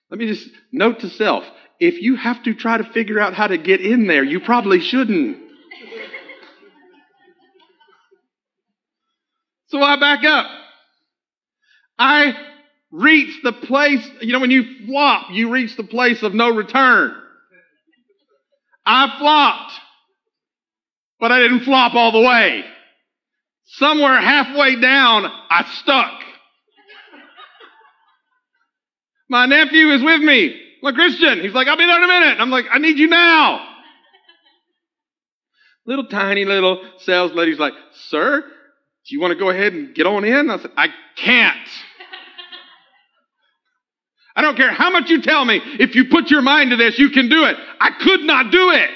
Let 0.10 0.20
me 0.20 0.28
just 0.28 0.48
note 0.72 1.00
to 1.02 1.10
self 1.10 1.44
if 1.80 2.02
you 2.02 2.16
have 2.16 2.42
to 2.44 2.54
try 2.54 2.78
to 2.78 2.84
figure 2.84 3.20
out 3.20 3.34
how 3.34 3.48
to 3.48 3.58
get 3.58 3.82
in 3.82 4.08
there, 4.08 4.24
you 4.24 4.40
probably 4.40 4.80
shouldn't. 4.80 5.38
So 9.68 9.82
I 9.82 10.00
back 10.00 10.24
up. 10.24 10.46
I 11.98 12.51
reach 12.92 13.42
the 13.44 13.54
place, 13.54 14.08
you 14.22 14.34
know, 14.34 14.40
when 14.40 14.52
you 14.52 14.86
flop, 14.86 15.28
you 15.32 15.50
reach 15.50 15.76
the 15.78 15.84
place 15.84 16.22
of 16.24 16.34
no 16.34 16.54
return. 16.54 17.16
I 18.86 19.16
flopped, 19.20 19.74
but 21.20 21.32
I 21.32 21.40
didn't 21.40 21.62
flop 21.62 21.94
all 21.94 22.12
the 22.12 22.22
way. 22.22 22.64
Somewhere 23.66 24.20
halfway 24.20 24.80
down, 24.80 25.26
I 25.26 25.66
stuck. 25.82 26.22
My 29.30 29.46
nephew 29.46 29.92
is 29.92 30.04
with 30.04 30.22
me. 30.22 30.60
A 30.84 30.94
Christian. 30.94 31.42
He's 31.42 31.54
like, 31.54 31.68
I'll 31.68 31.78
be 31.78 31.86
there 31.86 31.98
in 31.98 32.04
a 32.04 32.08
minute. 32.08 32.40
I'm 32.40 32.50
like, 32.50 32.66
I 32.72 32.80
need 32.80 32.98
you 32.98 33.08
now. 33.08 33.66
Little 35.86 36.08
tiny 36.08 36.44
little 36.44 36.84
sales 37.00 37.32
lady's 37.34 37.60
like, 37.60 37.74
Sir, 38.10 38.42
do 38.42 39.16
you 39.16 39.22
want 39.22 39.32
to 39.32 39.40
go 39.40 39.50
ahead 39.50 39.74
and 39.74 39.96
get 39.96 40.06
on 40.06 40.26
in? 40.26 40.50
I 40.50 40.58
said, 40.58 40.72
I 40.76 40.88
can't. 41.16 41.70
I 44.42 44.44
don't 44.44 44.58
care 44.58 44.72
how 44.72 44.90
much 44.90 45.08
you 45.08 45.22
tell 45.22 45.46
me. 45.46 45.62
If 45.80 45.94
you 45.94 46.06
put 46.06 46.32
your 46.32 46.42
mind 46.42 46.72
to 46.72 46.76
this, 46.76 46.98
you 46.98 47.12
can 47.12 47.30
do 47.30 47.46
it. 47.46 47.56
I 47.80 47.92
could 47.92 48.22
not 48.22 48.52
do 48.52 48.72
it. 48.72 48.90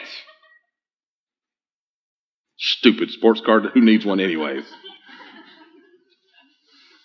Stupid 2.57 3.11
sports 3.11 3.41
car. 3.45 3.61
Who 3.61 3.81
needs 3.81 4.03
one 4.03 4.19
anyways? 4.19 4.65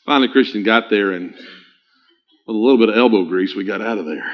Finally, 0.07 0.33
Christian 0.33 0.63
got 0.63 0.89
there 0.89 1.13
and 1.13 1.35
with 1.35 2.57
a 2.57 2.59
little 2.59 2.79
bit 2.79 2.89
of 2.89 2.97
elbow 2.97 3.27
grease, 3.27 3.55
we 3.55 3.65
got 3.65 3.83
out 3.83 3.99
of 3.99 4.07
there. 4.07 4.25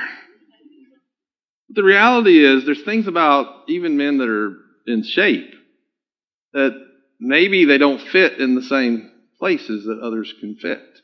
But 1.67 1.75
the 1.75 1.83
reality 1.83 2.45
is, 2.45 2.65
there's 2.65 2.85
things 2.85 3.09
about 3.09 3.65
even 3.67 3.97
men 3.97 4.19
that 4.19 4.29
are 4.29 4.57
in 4.87 5.03
shape 5.03 5.53
that 6.53 6.81
maybe 7.19 7.65
they 7.65 7.79
don't 7.79 8.01
fit 8.01 8.39
in 8.39 8.55
the 8.55 8.63
same 8.63 9.11
places 9.41 9.87
that 9.87 9.99
others 10.01 10.33
can 10.39 10.55
fit. 10.55 11.01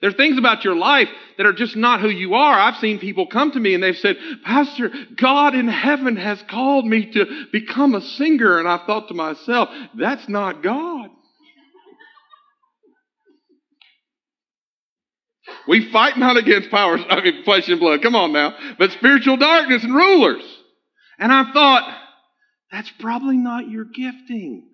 There 0.00 0.10
are 0.10 0.14
things 0.14 0.38
about 0.38 0.64
your 0.64 0.76
life 0.76 1.08
that 1.38 1.46
are 1.46 1.52
just 1.52 1.76
not 1.76 2.00
who 2.00 2.08
you 2.08 2.34
are. 2.34 2.58
I've 2.58 2.76
seen 2.76 2.98
people 2.98 3.26
come 3.26 3.52
to 3.52 3.60
me 3.60 3.74
and 3.74 3.82
they've 3.82 3.96
said, 3.96 4.16
Pastor, 4.44 4.90
God 5.16 5.54
in 5.54 5.68
heaven 5.68 6.16
has 6.16 6.42
called 6.50 6.86
me 6.86 7.12
to 7.12 7.46
become 7.52 7.94
a 7.94 8.00
singer. 8.00 8.58
And 8.58 8.68
I 8.68 8.84
thought 8.86 9.08
to 9.08 9.14
myself, 9.14 9.70
that's 9.94 10.28
not 10.28 10.62
God. 10.62 11.10
We 15.66 15.90
fight 15.90 16.18
not 16.18 16.36
against 16.36 16.70
powers, 16.70 17.00
I 17.08 17.22
mean, 17.22 17.44
flesh 17.44 17.68
and 17.68 17.80
blood. 17.80 18.02
Come 18.02 18.16
on 18.16 18.32
now. 18.32 18.54
But 18.78 18.92
spiritual 18.92 19.36
darkness 19.36 19.82
and 19.82 19.94
rulers. 19.94 20.42
And 21.18 21.32
I 21.32 21.52
thought, 21.52 21.96
that's 22.70 22.90
probably 22.98 23.36
not 23.36 23.68
your 23.70 23.84
gifting. 23.84 24.68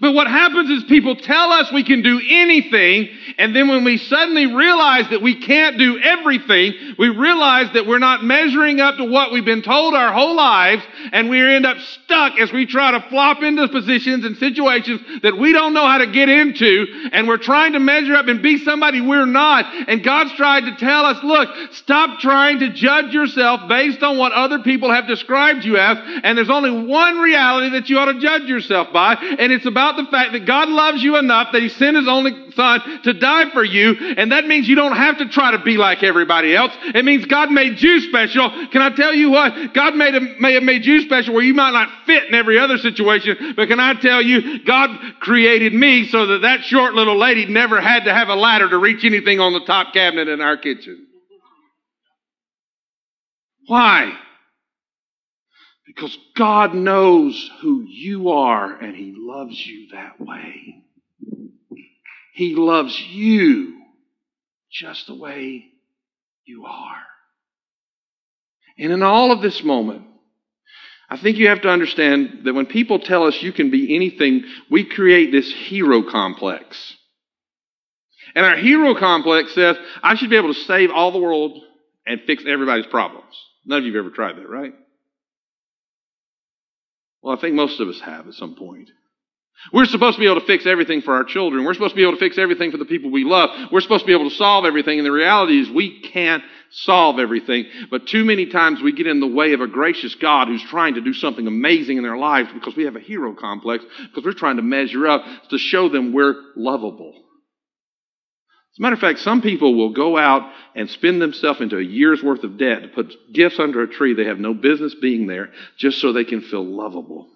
But 0.00 0.12
what 0.12 0.26
happens 0.26 0.70
is 0.70 0.84
people 0.84 1.14
tell 1.14 1.52
us 1.52 1.70
we 1.72 1.84
can 1.84 2.02
do 2.02 2.20
anything, 2.28 3.08
and 3.38 3.54
then 3.54 3.68
when 3.68 3.84
we 3.84 3.96
suddenly 3.96 4.46
realize 4.46 5.08
that 5.10 5.22
we 5.22 5.40
can't 5.40 5.78
do 5.78 6.00
everything, 6.00 6.96
we 6.98 7.10
realize 7.10 7.72
that 7.74 7.86
we're 7.86 8.00
not 8.00 8.24
measuring 8.24 8.80
up 8.80 8.96
to 8.96 9.04
what 9.04 9.30
we've 9.30 9.44
been 9.44 9.62
told 9.62 9.94
our 9.94 10.12
whole 10.12 10.34
lives, 10.34 10.82
and 11.12 11.30
we 11.30 11.40
end 11.40 11.64
up 11.64 11.78
stuck 11.78 12.40
as 12.40 12.52
we 12.52 12.66
try 12.66 12.90
to 12.90 13.08
flop 13.08 13.42
into 13.42 13.68
positions 13.68 14.24
and 14.24 14.36
situations 14.36 15.00
that 15.22 15.38
we 15.38 15.52
don't 15.52 15.74
know 15.74 15.86
how 15.86 15.98
to 15.98 16.10
get 16.10 16.28
into, 16.28 16.86
and 17.12 17.28
we're 17.28 17.36
trying 17.36 17.74
to 17.74 17.80
measure 17.80 18.16
up 18.16 18.26
and 18.26 18.42
be 18.42 18.58
somebody 18.58 19.00
we're 19.00 19.26
not. 19.26 19.64
And 19.88 20.02
God's 20.02 20.32
tried 20.32 20.62
to 20.62 20.74
tell 20.76 21.06
us, 21.06 21.22
look, 21.22 21.48
stop 21.72 22.18
trying 22.18 22.58
to 22.58 22.72
judge 22.72 23.14
yourself 23.14 23.68
based 23.68 24.02
on 24.02 24.18
what 24.18 24.32
other 24.32 24.58
people 24.58 24.90
have 24.90 25.06
described 25.06 25.64
you 25.64 25.76
as, 25.76 25.98
and 26.24 26.36
there's 26.36 26.50
only 26.50 26.84
one 26.84 27.18
reality 27.18 27.70
that 27.70 27.88
you 27.88 27.96
ought 27.98 28.12
to 28.12 28.18
judge 28.18 28.48
yourself 28.48 28.92
by, 28.92 29.14
and 29.14 29.52
it's 29.52 29.64
about 29.74 29.96
the 29.96 30.08
fact 30.08 30.30
that 30.34 30.46
God 30.46 30.68
loves 30.68 31.02
you 31.02 31.16
enough 31.16 31.48
that 31.50 31.60
He 31.60 31.68
sent 31.68 31.96
His 31.96 32.06
only 32.06 32.52
Son 32.52 33.02
to 33.02 33.12
die 33.12 33.50
for 33.50 33.64
you, 33.64 34.14
and 34.16 34.30
that 34.30 34.46
means 34.46 34.68
you 34.68 34.76
don't 34.76 34.94
have 34.94 35.18
to 35.18 35.28
try 35.28 35.50
to 35.50 35.58
be 35.58 35.76
like 35.76 36.04
everybody 36.04 36.54
else. 36.54 36.72
It 36.94 37.04
means 37.04 37.26
God 37.26 37.50
made 37.50 37.82
you 37.82 37.98
special. 38.02 38.48
Can 38.68 38.80
I 38.82 38.90
tell 38.90 39.12
you 39.12 39.30
what? 39.30 39.74
God 39.74 39.96
made 39.96 40.14
may 40.38 40.54
have 40.54 40.62
made 40.62 40.86
you 40.86 41.00
special 41.00 41.34
where 41.34 41.42
you 41.42 41.54
might 41.54 41.72
not 41.72 41.88
fit 42.06 42.28
in 42.28 42.34
every 42.34 42.56
other 42.56 42.78
situation, 42.78 43.54
but 43.56 43.66
can 43.66 43.80
I 43.80 43.94
tell 43.94 44.22
you, 44.22 44.64
God 44.64 44.96
created 45.18 45.74
me 45.74 46.06
so 46.06 46.26
that 46.26 46.42
that 46.42 46.62
short 46.62 46.94
little 46.94 47.18
lady 47.18 47.46
never 47.46 47.80
had 47.80 48.04
to 48.04 48.14
have 48.14 48.28
a 48.28 48.36
ladder 48.36 48.68
to 48.68 48.78
reach 48.78 49.04
anything 49.04 49.40
on 49.40 49.52
the 49.52 49.64
top 49.64 49.92
cabinet 49.92 50.28
in 50.28 50.40
our 50.40 50.56
kitchen. 50.56 51.08
Why? 53.66 54.12
Because 55.94 56.16
God 56.36 56.74
knows 56.74 57.50
who 57.60 57.84
you 57.88 58.30
are 58.30 58.74
and 58.74 58.96
He 58.96 59.14
loves 59.16 59.54
you 59.64 59.88
that 59.92 60.20
way. 60.20 60.82
He 62.34 62.56
loves 62.56 62.98
you 63.00 63.80
just 64.70 65.06
the 65.06 65.14
way 65.14 65.66
you 66.44 66.64
are. 66.66 67.02
And 68.76 68.92
in 68.92 69.02
all 69.02 69.30
of 69.30 69.40
this 69.40 69.62
moment, 69.62 70.02
I 71.08 71.16
think 71.16 71.36
you 71.36 71.48
have 71.48 71.62
to 71.62 71.68
understand 71.68 72.40
that 72.44 72.54
when 72.54 72.66
people 72.66 72.98
tell 72.98 73.24
us 73.24 73.40
you 73.40 73.52
can 73.52 73.70
be 73.70 73.94
anything, 73.94 74.44
we 74.68 74.84
create 74.84 75.30
this 75.30 75.52
hero 75.52 76.02
complex. 76.02 76.96
And 78.34 78.44
our 78.44 78.56
hero 78.56 78.98
complex 78.98 79.54
says, 79.54 79.76
I 80.02 80.16
should 80.16 80.30
be 80.30 80.36
able 80.36 80.52
to 80.52 80.60
save 80.62 80.90
all 80.90 81.12
the 81.12 81.20
world 81.20 81.62
and 82.04 82.20
fix 82.26 82.42
everybody's 82.46 82.86
problems. 82.86 83.32
None 83.64 83.78
of 83.78 83.84
you 83.84 83.94
have 83.94 84.06
ever 84.06 84.14
tried 84.14 84.36
that, 84.36 84.48
right? 84.48 84.72
Well, 87.24 87.34
I 87.34 87.40
think 87.40 87.54
most 87.54 87.80
of 87.80 87.88
us 87.88 87.98
have 88.00 88.28
at 88.28 88.34
some 88.34 88.54
point. 88.54 88.90
We're 89.72 89.86
supposed 89.86 90.16
to 90.16 90.20
be 90.20 90.26
able 90.26 90.40
to 90.40 90.46
fix 90.46 90.66
everything 90.66 91.00
for 91.00 91.14
our 91.14 91.24
children. 91.24 91.64
We're 91.64 91.72
supposed 91.72 91.94
to 91.94 91.96
be 91.96 92.02
able 92.02 92.12
to 92.12 92.18
fix 92.18 92.36
everything 92.36 92.70
for 92.70 92.76
the 92.76 92.84
people 92.84 93.10
we 93.10 93.24
love. 93.24 93.72
We're 93.72 93.80
supposed 93.80 94.02
to 94.02 94.06
be 94.06 94.12
able 94.12 94.28
to 94.28 94.36
solve 94.36 94.66
everything. 94.66 94.98
And 94.98 95.06
the 95.06 95.12
reality 95.12 95.58
is 95.58 95.70
we 95.70 96.02
can't 96.02 96.44
solve 96.70 97.18
everything. 97.18 97.64
But 97.90 98.08
too 98.08 98.26
many 98.26 98.44
times 98.46 98.82
we 98.82 98.92
get 98.92 99.06
in 99.06 99.20
the 99.20 99.26
way 99.26 99.54
of 99.54 99.62
a 99.62 99.66
gracious 99.66 100.14
God 100.16 100.48
who's 100.48 100.62
trying 100.64 100.96
to 100.96 101.00
do 101.00 101.14
something 101.14 101.46
amazing 101.46 101.96
in 101.96 102.02
their 102.02 102.18
lives 102.18 102.50
because 102.52 102.76
we 102.76 102.84
have 102.84 102.96
a 102.96 103.00
hero 103.00 103.34
complex, 103.34 103.82
because 104.02 104.22
we're 104.22 104.32
trying 104.32 104.56
to 104.56 104.62
measure 104.62 105.06
up 105.06 105.24
to 105.48 105.56
show 105.56 105.88
them 105.88 106.12
we're 106.12 106.34
lovable. 106.56 107.24
As 108.74 108.80
a 108.80 108.82
matter 108.82 108.94
of 108.94 109.00
fact, 109.00 109.20
some 109.20 109.40
people 109.40 109.76
will 109.76 109.92
go 109.92 110.18
out 110.18 110.50
and 110.74 110.90
spend 110.90 111.22
themselves 111.22 111.60
into 111.60 111.78
a 111.78 111.82
year's 111.82 112.24
worth 112.24 112.42
of 112.42 112.58
debt 112.58 112.82
to 112.82 112.88
put 112.88 113.14
gifts 113.32 113.60
under 113.60 113.82
a 113.82 113.88
tree 113.88 114.14
they 114.14 114.24
have 114.24 114.40
no 114.40 114.52
business 114.52 114.96
being 115.00 115.28
there 115.28 115.50
just 115.78 116.00
so 116.00 116.12
they 116.12 116.24
can 116.24 116.40
feel 116.40 116.64
lovable. 116.64 117.28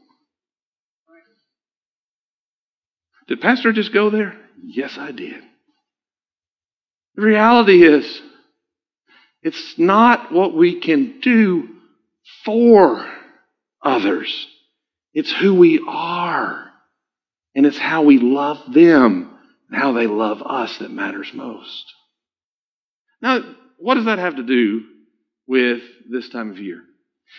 Did 3.28 3.40
Pastor 3.40 3.72
just 3.72 3.92
go 3.92 4.10
there? 4.10 4.36
Yes, 4.60 4.98
I 4.98 5.12
did. 5.12 5.40
The 7.14 7.22
reality 7.22 7.84
is, 7.84 8.22
it's 9.40 9.78
not 9.78 10.32
what 10.32 10.56
we 10.56 10.80
can 10.80 11.20
do 11.20 11.68
for 12.44 13.08
others. 13.80 14.48
It's 15.14 15.30
who 15.30 15.54
we 15.54 15.84
are. 15.86 16.64
And 17.54 17.64
it's 17.64 17.78
how 17.78 18.02
we 18.02 18.18
love 18.18 18.72
them 18.72 19.37
how 19.72 19.92
they 19.92 20.06
love 20.06 20.42
us 20.42 20.78
that 20.78 20.90
matters 20.90 21.30
most. 21.34 21.92
Now, 23.20 23.40
what 23.78 23.94
does 23.94 24.06
that 24.06 24.18
have 24.18 24.36
to 24.36 24.42
do 24.42 24.82
with 25.46 25.82
this 26.10 26.28
time 26.28 26.50
of 26.50 26.58
year? 26.58 26.82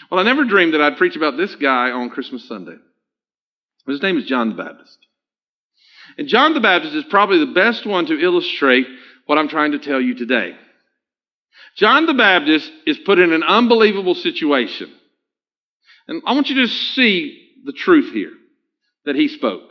Well, 0.09 0.19
I 0.19 0.23
never 0.23 0.45
dreamed 0.45 0.73
that 0.73 0.81
I'd 0.81 0.97
preach 0.97 1.15
about 1.15 1.37
this 1.37 1.55
guy 1.55 1.91
on 1.91 2.09
Christmas 2.09 2.47
Sunday. 2.47 2.75
His 3.87 4.01
name 4.01 4.17
is 4.17 4.25
John 4.25 4.49
the 4.49 4.63
Baptist. 4.63 4.97
And 6.17 6.27
John 6.27 6.53
the 6.53 6.59
Baptist 6.59 6.93
is 6.93 7.05
probably 7.09 7.39
the 7.39 7.53
best 7.53 7.85
one 7.85 8.05
to 8.07 8.19
illustrate 8.19 8.87
what 9.25 9.37
I'm 9.37 9.47
trying 9.47 9.71
to 9.71 9.79
tell 9.79 10.01
you 10.01 10.15
today. 10.15 10.55
John 11.75 12.05
the 12.05 12.13
Baptist 12.13 12.71
is 12.85 12.97
put 12.99 13.19
in 13.19 13.31
an 13.31 13.43
unbelievable 13.43 14.15
situation. 14.15 14.93
And 16.07 16.21
I 16.25 16.33
want 16.33 16.49
you 16.49 16.61
to 16.61 16.67
see 16.67 17.49
the 17.63 17.73
truth 17.73 18.11
here 18.13 18.31
that 19.05 19.15
he 19.15 19.27
spoke. 19.27 19.68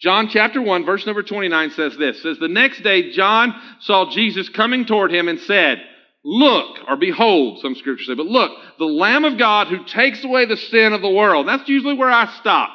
John 0.00 0.28
chapter 0.28 0.60
1 0.60 0.84
verse 0.84 1.06
number 1.06 1.22
29 1.22 1.70
says 1.70 1.96
this, 1.96 2.22
says 2.22 2.38
the 2.38 2.48
next 2.48 2.82
day 2.82 3.12
John 3.12 3.54
saw 3.80 4.10
Jesus 4.10 4.48
coming 4.50 4.84
toward 4.86 5.12
him 5.12 5.28
and 5.28 5.40
said, 5.40 5.82
look, 6.24 6.78
or 6.88 6.96
behold, 6.96 7.60
some 7.60 7.74
scriptures 7.74 8.06
say, 8.06 8.14
but 8.14 8.26
look, 8.26 8.50
the 8.78 8.84
Lamb 8.84 9.24
of 9.24 9.38
God 9.38 9.68
who 9.68 9.84
takes 9.84 10.24
away 10.24 10.46
the 10.46 10.56
sin 10.56 10.92
of 10.92 11.02
the 11.02 11.10
world. 11.10 11.46
That's 11.46 11.68
usually 11.68 11.94
where 11.94 12.10
I 12.10 12.26
stop. 12.40 12.70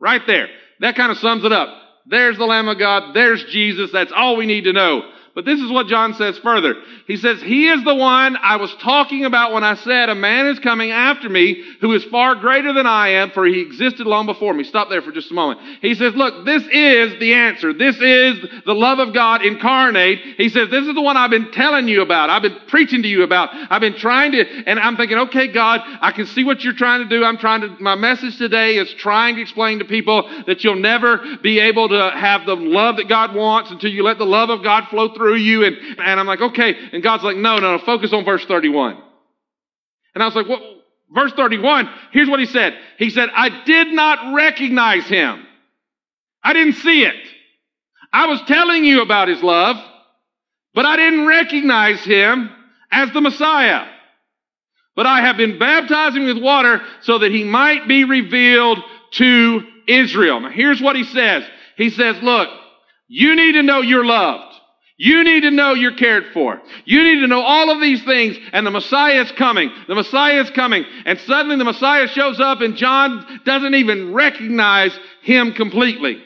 Right 0.00 0.22
there. 0.26 0.48
That 0.80 0.96
kind 0.96 1.12
of 1.12 1.18
sums 1.18 1.44
it 1.44 1.52
up. 1.52 1.68
There's 2.06 2.36
the 2.36 2.44
Lamb 2.44 2.68
of 2.68 2.78
God. 2.78 3.14
There's 3.14 3.42
Jesus. 3.44 3.90
That's 3.92 4.12
all 4.14 4.36
we 4.36 4.46
need 4.46 4.64
to 4.64 4.72
know. 4.72 5.02
But 5.34 5.44
this 5.44 5.58
is 5.58 5.72
what 5.72 5.88
John 5.88 6.14
says 6.14 6.38
further. 6.38 6.76
He 7.08 7.16
says, 7.16 7.42
He 7.42 7.68
is 7.68 7.82
the 7.82 7.94
one 7.94 8.36
I 8.36 8.54
was 8.54 8.72
talking 8.76 9.24
about 9.24 9.52
when 9.52 9.64
I 9.64 9.74
said, 9.74 10.08
A 10.08 10.14
man 10.14 10.46
is 10.46 10.60
coming 10.60 10.92
after 10.92 11.28
me 11.28 11.60
who 11.80 11.92
is 11.92 12.04
far 12.04 12.36
greater 12.36 12.72
than 12.72 12.86
I 12.86 13.08
am, 13.14 13.32
for 13.32 13.44
he 13.44 13.60
existed 13.60 14.06
long 14.06 14.26
before 14.26 14.54
me. 14.54 14.62
Stop 14.62 14.90
there 14.90 15.02
for 15.02 15.10
just 15.10 15.32
a 15.32 15.34
moment. 15.34 15.60
He 15.82 15.96
says, 15.96 16.14
Look, 16.14 16.44
this 16.44 16.62
is 16.62 17.18
the 17.18 17.34
answer. 17.34 17.72
This 17.72 17.96
is 17.96 18.46
the 18.64 18.74
love 18.74 19.00
of 19.00 19.12
God 19.12 19.44
incarnate. 19.44 20.20
He 20.36 20.48
says, 20.50 20.70
This 20.70 20.86
is 20.86 20.94
the 20.94 21.02
one 21.02 21.16
I've 21.16 21.30
been 21.30 21.50
telling 21.50 21.88
you 21.88 22.02
about. 22.02 22.30
I've 22.30 22.42
been 22.42 22.58
preaching 22.68 23.02
to 23.02 23.08
you 23.08 23.24
about. 23.24 23.48
I've 23.52 23.80
been 23.80 23.96
trying 23.96 24.30
to, 24.32 24.44
and 24.66 24.78
I'm 24.78 24.96
thinking, 24.96 25.18
okay, 25.18 25.48
God, 25.52 25.80
I 26.00 26.12
can 26.12 26.26
see 26.26 26.44
what 26.44 26.62
you're 26.62 26.74
trying 26.74 27.02
to 27.02 27.08
do. 27.08 27.24
I'm 27.24 27.38
trying 27.38 27.62
to, 27.62 27.76
my 27.82 27.96
message 27.96 28.38
today 28.38 28.76
is 28.76 28.94
trying 28.94 29.34
to 29.34 29.42
explain 29.42 29.80
to 29.80 29.84
people 29.84 30.30
that 30.46 30.62
you'll 30.62 30.76
never 30.76 31.20
be 31.42 31.58
able 31.58 31.88
to 31.88 32.10
have 32.14 32.46
the 32.46 32.54
love 32.54 32.98
that 32.98 33.08
God 33.08 33.34
wants 33.34 33.72
until 33.72 33.90
you 33.90 34.04
let 34.04 34.18
the 34.18 34.24
love 34.24 34.50
of 34.50 34.62
God 34.62 34.86
flow 34.90 35.12
through 35.12 35.23
through 35.24 35.36
you. 35.36 35.64
And, 35.64 35.76
and 35.98 36.20
I'm 36.20 36.26
like, 36.26 36.42
okay. 36.42 36.76
And 36.92 37.02
God's 37.02 37.24
like, 37.24 37.38
no, 37.38 37.58
no, 37.58 37.76
no, 37.76 37.84
focus 37.84 38.12
on 38.12 38.26
verse 38.26 38.44
31. 38.44 39.02
And 40.14 40.22
I 40.22 40.26
was 40.26 40.34
like, 40.34 40.46
what? 40.46 40.60
Verse 41.14 41.32
31, 41.32 41.88
here's 42.12 42.28
what 42.28 42.40
he 42.40 42.46
said. 42.46 42.76
He 42.98 43.10
said, 43.10 43.28
I 43.32 43.62
did 43.64 43.92
not 43.92 44.34
recognize 44.34 45.06
him. 45.06 45.46
I 46.42 46.52
didn't 46.52 46.74
see 46.74 47.04
it. 47.04 47.14
I 48.12 48.26
was 48.26 48.40
telling 48.48 48.84
you 48.84 49.00
about 49.02 49.28
his 49.28 49.42
love, 49.42 49.76
but 50.74 50.86
I 50.86 50.96
didn't 50.96 51.26
recognize 51.26 52.02
him 52.04 52.50
as 52.90 53.12
the 53.12 53.20
Messiah. 53.20 53.86
But 54.96 55.06
I 55.06 55.20
have 55.20 55.36
been 55.36 55.58
baptizing 55.58 56.24
with 56.24 56.42
water 56.42 56.80
so 57.02 57.18
that 57.18 57.30
he 57.30 57.44
might 57.44 57.86
be 57.86 58.04
revealed 58.04 58.78
to 59.12 59.60
Israel. 59.86 60.40
Now 60.40 60.50
here's 60.50 60.80
what 60.80 60.96
he 60.96 61.04
says. 61.04 61.44
He 61.76 61.90
says, 61.90 62.16
look, 62.22 62.48
you 63.08 63.36
need 63.36 63.52
to 63.52 63.62
know 63.62 63.82
you're 63.82 64.04
loved. 64.04 64.53
You 64.96 65.24
need 65.24 65.40
to 65.40 65.50
know 65.50 65.74
you're 65.74 65.96
cared 65.96 66.26
for. 66.32 66.60
You 66.84 67.02
need 67.02 67.20
to 67.20 67.26
know 67.26 67.40
all 67.40 67.70
of 67.70 67.80
these 67.80 68.04
things, 68.04 68.36
and 68.52 68.64
the 68.64 68.70
Messiah 68.70 69.22
is 69.22 69.32
coming. 69.32 69.70
The 69.88 69.96
Messiah 69.96 70.40
is 70.40 70.50
coming. 70.50 70.84
And 71.04 71.18
suddenly 71.20 71.56
the 71.56 71.64
Messiah 71.64 72.06
shows 72.06 72.38
up, 72.38 72.60
and 72.60 72.76
John 72.76 73.40
doesn't 73.44 73.74
even 73.74 74.14
recognize 74.14 74.96
him 75.22 75.52
completely. 75.52 76.22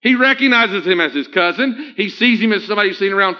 He 0.00 0.16
recognizes 0.16 0.84
him 0.84 1.00
as 1.00 1.14
his 1.14 1.28
cousin. 1.28 1.94
He 1.96 2.08
sees 2.10 2.40
him 2.40 2.52
as 2.52 2.64
somebody 2.64 2.90
he's 2.90 2.98
seen 2.98 3.12
around 3.12 3.36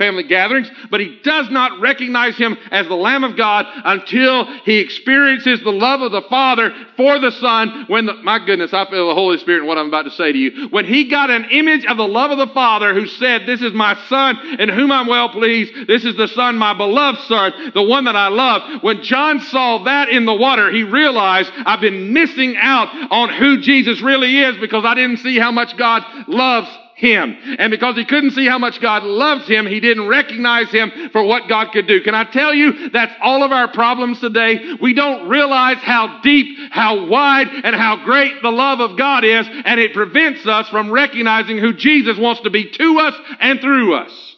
family 0.00 0.22
gatherings, 0.22 0.70
but 0.90 0.98
he 0.98 1.20
does 1.22 1.50
not 1.50 1.78
recognize 1.78 2.34
him 2.36 2.56
as 2.70 2.88
the 2.88 2.94
Lamb 2.94 3.22
of 3.22 3.36
God 3.36 3.66
until 3.84 4.46
he 4.64 4.78
experiences 4.78 5.60
the 5.60 5.70
love 5.70 6.00
of 6.00 6.10
the 6.10 6.22
Father 6.22 6.74
for 6.96 7.18
the 7.18 7.30
Son. 7.32 7.84
When 7.86 8.06
the, 8.06 8.14
my 8.14 8.44
goodness, 8.44 8.72
I 8.72 8.88
feel 8.88 9.08
the 9.08 9.14
Holy 9.14 9.36
Spirit 9.36 9.60
in 9.60 9.66
what 9.66 9.76
I'm 9.76 9.88
about 9.88 10.04
to 10.04 10.10
say 10.10 10.32
to 10.32 10.38
you. 10.38 10.68
When 10.68 10.86
he 10.86 11.04
got 11.04 11.28
an 11.28 11.50
image 11.50 11.84
of 11.84 11.98
the 11.98 12.08
love 12.08 12.30
of 12.30 12.38
the 12.38 12.52
Father 12.54 12.94
who 12.94 13.06
said, 13.06 13.44
This 13.46 13.60
is 13.60 13.74
my 13.74 13.94
Son 14.08 14.38
in 14.58 14.70
whom 14.70 14.90
I'm 14.90 15.06
well 15.06 15.28
pleased. 15.28 15.86
This 15.86 16.06
is 16.06 16.16
the 16.16 16.28
Son, 16.28 16.56
my 16.56 16.72
beloved 16.72 17.20
Son, 17.20 17.52
the 17.74 17.82
one 17.82 18.04
that 18.04 18.16
I 18.16 18.28
love. 18.28 18.82
When 18.82 19.02
John 19.02 19.40
saw 19.40 19.84
that 19.84 20.08
in 20.08 20.24
the 20.24 20.34
water, 20.34 20.72
he 20.72 20.82
realized 20.82 21.52
I've 21.54 21.82
been 21.82 22.14
missing 22.14 22.56
out 22.56 22.88
on 23.12 23.28
who 23.28 23.60
Jesus 23.60 24.00
really 24.00 24.38
is 24.38 24.56
because 24.56 24.86
I 24.86 24.94
didn't 24.94 25.18
see 25.18 25.38
how 25.38 25.52
much 25.52 25.76
God 25.76 26.02
loves 26.26 26.70
him. 27.00 27.36
And 27.58 27.70
because 27.70 27.96
he 27.96 28.04
couldn't 28.04 28.32
see 28.32 28.46
how 28.46 28.58
much 28.58 28.80
God 28.80 29.02
loves 29.02 29.48
him, 29.48 29.66
he 29.66 29.80
didn't 29.80 30.06
recognize 30.06 30.70
him 30.70 31.10
for 31.10 31.24
what 31.24 31.48
God 31.48 31.72
could 31.72 31.86
do. 31.86 32.02
Can 32.02 32.14
I 32.14 32.24
tell 32.24 32.54
you, 32.54 32.90
that's 32.90 33.14
all 33.22 33.42
of 33.42 33.52
our 33.52 33.72
problems 33.72 34.20
today. 34.20 34.74
We 34.80 34.92
don't 34.92 35.28
realize 35.28 35.78
how 35.78 36.20
deep, 36.22 36.58
how 36.70 37.06
wide, 37.06 37.48
and 37.48 37.74
how 37.74 38.04
great 38.04 38.42
the 38.42 38.50
love 38.50 38.80
of 38.80 38.98
God 38.98 39.24
is, 39.24 39.46
and 39.64 39.80
it 39.80 39.94
prevents 39.94 40.46
us 40.46 40.68
from 40.68 40.90
recognizing 40.90 41.58
who 41.58 41.72
Jesus 41.72 42.18
wants 42.18 42.42
to 42.42 42.50
be 42.50 42.70
to 42.70 42.98
us 42.98 43.14
and 43.40 43.60
through 43.60 43.94
us 43.94 44.29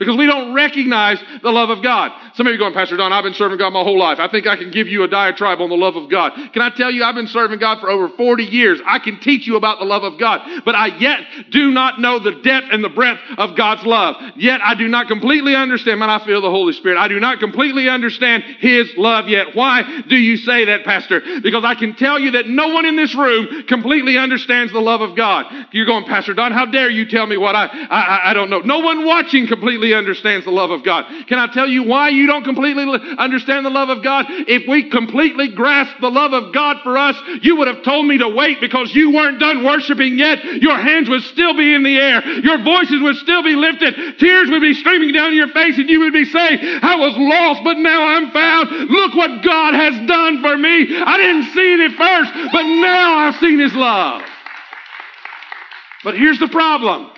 because 0.00 0.16
we 0.16 0.26
don't 0.26 0.54
recognize 0.54 1.22
the 1.42 1.52
love 1.52 1.68
of 1.68 1.82
God. 1.82 2.10
Some 2.34 2.46
of 2.46 2.52
you 2.52 2.58
going, 2.58 2.72
Pastor 2.72 2.96
Don, 2.96 3.12
I've 3.12 3.22
been 3.22 3.34
serving 3.34 3.58
God 3.58 3.74
my 3.74 3.82
whole 3.82 3.98
life. 3.98 4.18
I 4.18 4.28
think 4.28 4.46
I 4.46 4.56
can 4.56 4.70
give 4.70 4.88
you 4.88 5.04
a 5.04 5.08
diatribe 5.08 5.60
on 5.60 5.68
the 5.68 5.76
love 5.76 5.94
of 5.94 6.10
God. 6.10 6.32
Can 6.54 6.62
I 6.62 6.70
tell 6.70 6.90
you, 6.90 7.04
I've 7.04 7.14
been 7.14 7.26
serving 7.26 7.58
God 7.58 7.80
for 7.80 7.90
over 7.90 8.08
40 8.08 8.44
years. 8.44 8.80
I 8.86 8.98
can 8.98 9.20
teach 9.20 9.46
you 9.46 9.56
about 9.56 9.78
the 9.78 9.84
love 9.84 10.02
of 10.02 10.18
God, 10.18 10.62
but 10.64 10.74
I 10.74 10.86
yet 10.98 11.20
do 11.50 11.70
not 11.70 12.00
know 12.00 12.18
the 12.18 12.40
depth 12.42 12.68
and 12.72 12.82
the 12.82 12.88
breadth 12.88 13.20
of 13.36 13.56
God's 13.56 13.84
love. 13.84 14.16
Yet 14.36 14.62
I 14.64 14.74
do 14.74 14.88
not 14.88 15.06
completely 15.06 15.54
understand, 15.54 16.00
man, 16.00 16.08
I 16.08 16.24
feel 16.24 16.40
the 16.40 16.50
Holy 16.50 16.72
Spirit. 16.72 16.98
I 16.98 17.08
do 17.08 17.20
not 17.20 17.38
completely 17.38 17.90
understand 17.90 18.42
His 18.58 18.90
love 18.96 19.28
yet. 19.28 19.54
Why 19.54 20.02
do 20.08 20.16
you 20.16 20.38
say 20.38 20.64
that, 20.64 20.84
Pastor? 20.84 21.20
Because 21.42 21.64
I 21.64 21.74
can 21.74 21.94
tell 21.94 22.18
you 22.18 22.30
that 22.32 22.48
no 22.48 22.68
one 22.68 22.86
in 22.86 22.96
this 22.96 23.14
room 23.14 23.64
completely 23.64 24.16
understands 24.16 24.72
the 24.72 24.80
love 24.80 25.02
of 25.02 25.14
God. 25.14 25.44
You're 25.72 25.84
going, 25.84 26.04
Pastor 26.06 26.32
Don, 26.32 26.52
how 26.52 26.64
dare 26.64 26.88
you 26.88 27.04
tell 27.04 27.26
me 27.26 27.36
what 27.36 27.54
I, 27.54 27.66
I, 27.66 28.30
I 28.30 28.34
don't 28.34 28.48
know. 28.48 28.60
No 28.60 28.78
one 28.78 29.04
watching 29.04 29.46
completely 29.46 29.89
understands 29.94 30.44
the 30.44 30.50
love 30.52 30.70
of 30.70 30.84
God. 30.84 31.04
Can 31.26 31.38
I 31.38 31.46
tell 31.52 31.68
you 31.68 31.82
why 31.82 32.08
you 32.08 32.26
don't 32.26 32.44
completely 32.44 32.84
understand 33.18 33.64
the 33.64 33.70
love 33.70 33.88
of 33.88 34.02
God? 34.02 34.26
If 34.28 34.68
we 34.68 34.90
completely 34.90 35.48
grasp 35.48 36.00
the 36.00 36.10
love 36.10 36.32
of 36.32 36.52
God 36.52 36.78
for 36.82 36.96
us, 36.96 37.16
you 37.42 37.56
would 37.56 37.68
have 37.68 37.82
told 37.82 38.06
me 38.06 38.18
to 38.18 38.28
wait 38.28 38.60
because 38.60 38.94
you 38.94 39.12
weren't 39.12 39.40
done 39.40 39.64
worshiping 39.64 40.18
yet. 40.18 40.44
Your 40.62 40.76
hands 40.76 41.08
would 41.08 41.22
still 41.22 41.56
be 41.56 41.74
in 41.74 41.82
the 41.82 41.96
air. 41.96 42.24
Your 42.40 42.62
voices 42.62 43.00
would 43.02 43.16
still 43.16 43.42
be 43.42 43.54
lifted. 43.54 44.18
Tears 44.18 44.50
would 44.50 44.62
be 44.62 44.74
streaming 44.74 45.12
down 45.12 45.34
your 45.34 45.48
face 45.48 45.78
and 45.78 45.88
you 45.88 46.00
would 46.00 46.12
be 46.12 46.24
saying, 46.24 46.58
I 46.82 46.96
was 46.96 47.14
lost, 47.16 47.64
but 47.64 47.78
now 47.78 48.04
I'm 48.06 48.30
found. 48.30 48.70
Look 48.90 49.14
what 49.14 49.42
God 49.42 49.74
has 49.74 49.94
done 50.06 50.42
for 50.42 50.56
me. 50.56 50.96
I 50.96 51.16
didn't 51.16 51.52
see 51.54 51.74
it 51.74 51.80
at 51.80 51.96
first, 51.96 52.52
but 52.52 52.62
now 52.62 53.18
I've 53.18 53.36
seen 53.36 53.58
His 53.58 53.74
love. 53.74 54.22
But 56.02 56.16
here's 56.16 56.38
the 56.38 56.48
problem. 56.48 57.10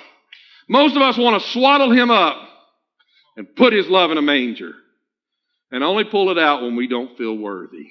Most 0.68 0.96
of 0.96 1.02
us 1.02 1.18
want 1.18 1.40
to 1.40 1.48
swaddle 1.50 1.90
him 1.90 2.10
up 2.10 2.48
and 3.36 3.54
put 3.56 3.72
his 3.72 3.88
love 3.88 4.10
in 4.10 4.18
a 4.18 4.22
manger 4.22 4.72
and 5.70 5.82
only 5.82 6.04
pull 6.04 6.30
it 6.30 6.38
out 6.38 6.62
when 6.62 6.76
we 6.76 6.86
don't 6.86 7.16
feel 7.16 7.36
worthy. 7.36 7.88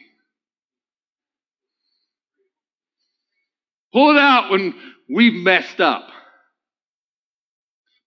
Pull 3.94 4.12
it 4.12 4.20
out 4.20 4.52
when 4.52 4.74
we've 5.10 5.34
messed 5.34 5.82
up. 5.82 6.08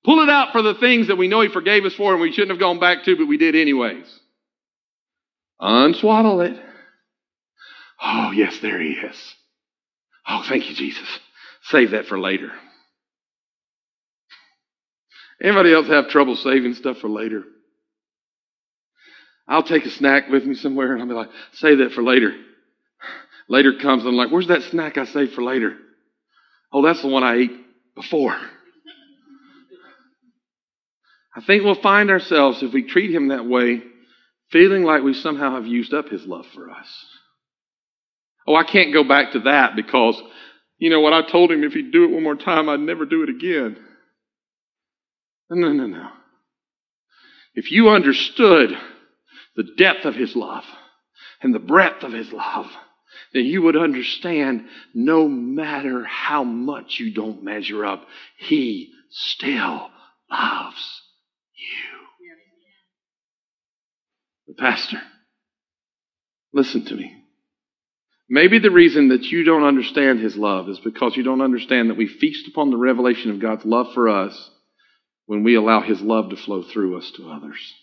Pull 0.05 0.21
it 0.21 0.29
out 0.29 0.53
for 0.53 0.63
the 0.63 0.75
things 0.75 1.09
that 1.09 1.17
we 1.17 1.29
know 1.29 1.41
he 1.41 1.49
forgave 1.49 1.85
us 1.85 1.95
for 1.95 2.13
and 2.13 2.21
we 2.21 2.33
shouldn't 2.33 2.51
have 2.51 2.61
gone 2.61 2.79
back 2.79 3.05
to, 3.05 3.17
but 3.17 3.27
we 3.27 3.37
did 3.37 3.55
anyways. 3.55 4.07
Unswaddle 5.61 6.41
it. 6.43 6.63
Oh, 8.03 8.33
yes, 8.33 8.59
there 8.61 8.81
he 8.81 8.91
is. 8.91 9.35
Oh, 10.29 10.45
thank 10.47 10.69
you, 10.69 10.75
Jesus. 10.75 11.09
Save 11.65 11.93
that 11.93 12.07
for 12.07 12.19
later. 12.19 12.53
Anybody 15.43 15.73
else 15.73 15.89
have 15.89 16.09
trouble 16.09 16.37
saving 16.37 16.75
stuff 16.75 16.99
for 16.99 17.09
later? 17.09 17.43
I'll 19.47 19.63
take 19.63 19.85
a 19.85 19.91
snack 19.91 20.29
with 20.31 20.45
me 20.45 20.55
somewhere 20.55 20.93
and 20.93 21.03
I'll 21.03 21.09
be 21.09 21.15
like, 21.15 21.31
save 21.55 21.79
that 21.79 21.93
for 21.93 22.03
later. 22.03 22.33
Later 23.49 23.75
comes 23.81 24.03
and 24.03 24.11
I'm 24.11 24.17
like, 24.17 24.31
where's 24.31 24.49
that 24.49 24.63
snack 24.63 24.97
I 24.97 25.05
saved 25.05 25.35
for 25.35 25.43
later? 25.43 25.77
Oh, 26.73 26.83
that's 26.83 27.03
the 27.03 27.09
one 27.09 27.23
I 27.23 27.37
ate 27.37 27.53
before. 27.95 28.37
I 31.37 31.41
think 31.41 31.65
we'll 31.65 31.75
find 31.75 32.11
ourselves, 32.11 32.63
if 32.63 32.73
we 32.73 32.85
treat 32.85 33.15
him 33.15 33.29
that 33.29 33.45
way, 33.45 33.83
feeling 34.51 34.85
like 34.85 35.03
we 35.03 35.15
somehow 35.15 35.57
have 35.57 35.67
used 35.67 35.93
up 35.93 36.09
his 36.09 36.25
love 36.27 36.47
for 36.55 36.71
us. 36.71 36.89
Oh, 38.47 38.55
I 38.55 38.63
can't 38.65 38.93
go 38.93 39.05
back 39.05 39.33
to 39.33 39.41
that 39.41 39.75
because, 39.75 40.21
you 40.79 40.91
know 40.91 41.01
what, 41.01 41.13
I 41.13 41.29
told 41.29 41.51
him 41.51 41.65
if 41.65 41.73
he'd 41.73 41.93
do 41.93 42.05
it 42.05 42.13
one 42.13 42.23
more 42.23 42.37
time, 42.37 42.69
I'd 42.69 42.81
never 42.81 43.05
do 43.05 43.25
it 43.25 43.31
again. 43.31 43.77
No, 45.55 45.73
no, 45.73 45.87
no. 45.87 46.09
If 47.55 47.71
you 47.71 47.89
understood 47.89 48.77
the 49.55 49.65
depth 49.77 50.05
of 50.05 50.17
his 50.17 50.35
love 50.35 50.65
and 51.41 51.55
the 51.55 51.61
breadth 51.61 52.03
of 52.03 52.13
his 52.13 52.33
love, 52.33 52.67
then 53.33 53.45
you 53.45 53.63
would 53.63 53.77
understand 53.77 54.67
no 54.93 55.29
matter 55.29 56.05
how 56.05 56.43
much 56.43 56.99
you 56.99 57.15
don't 57.15 57.45
measure 57.45 57.85
up, 57.85 58.05
he 58.39 58.93
still 59.11 59.91
loves 60.31 61.03
you. 61.55 62.01
The 64.49 64.55
pastor, 64.55 65.01
listen 66.53 66.85
to 66.87 66.95
me. 66.95 67.21
Maybe 68.29 68.59
the 68.59 68.71
reason 68.71 69.09
that 69.09 69.23
you 69.23 69.45
don't 69.45 69.65
understand 69.65 70.19
his 70.19 70.37
love 70.37 70.69
is 70.69 70.81
because 70.81 71.17
you 71.17 71.23
don't 71.23 71.43
understand 71.43 71.91
that 71.91 71.97
we 71.97 72.09
feast 72.09 72.49
upon 72.49 72.71
the 72.71 72.77
revelation 72.77 73.31
of 73.31 73.39
God's 73.41 73.65
love 73.65 73.93
for 73.95 74.09
us 74.09 74.51
when 75.27 75.43
we 75.43 75.55
allow 75.55 75.81
his 75.81 76.01
love 76.01 76.31
to 76.31 76.37
flow 76.37 76.63
through 76.63 76.99
us 76.99 77.11
to 77.17 77.31
others. 77.31 77.75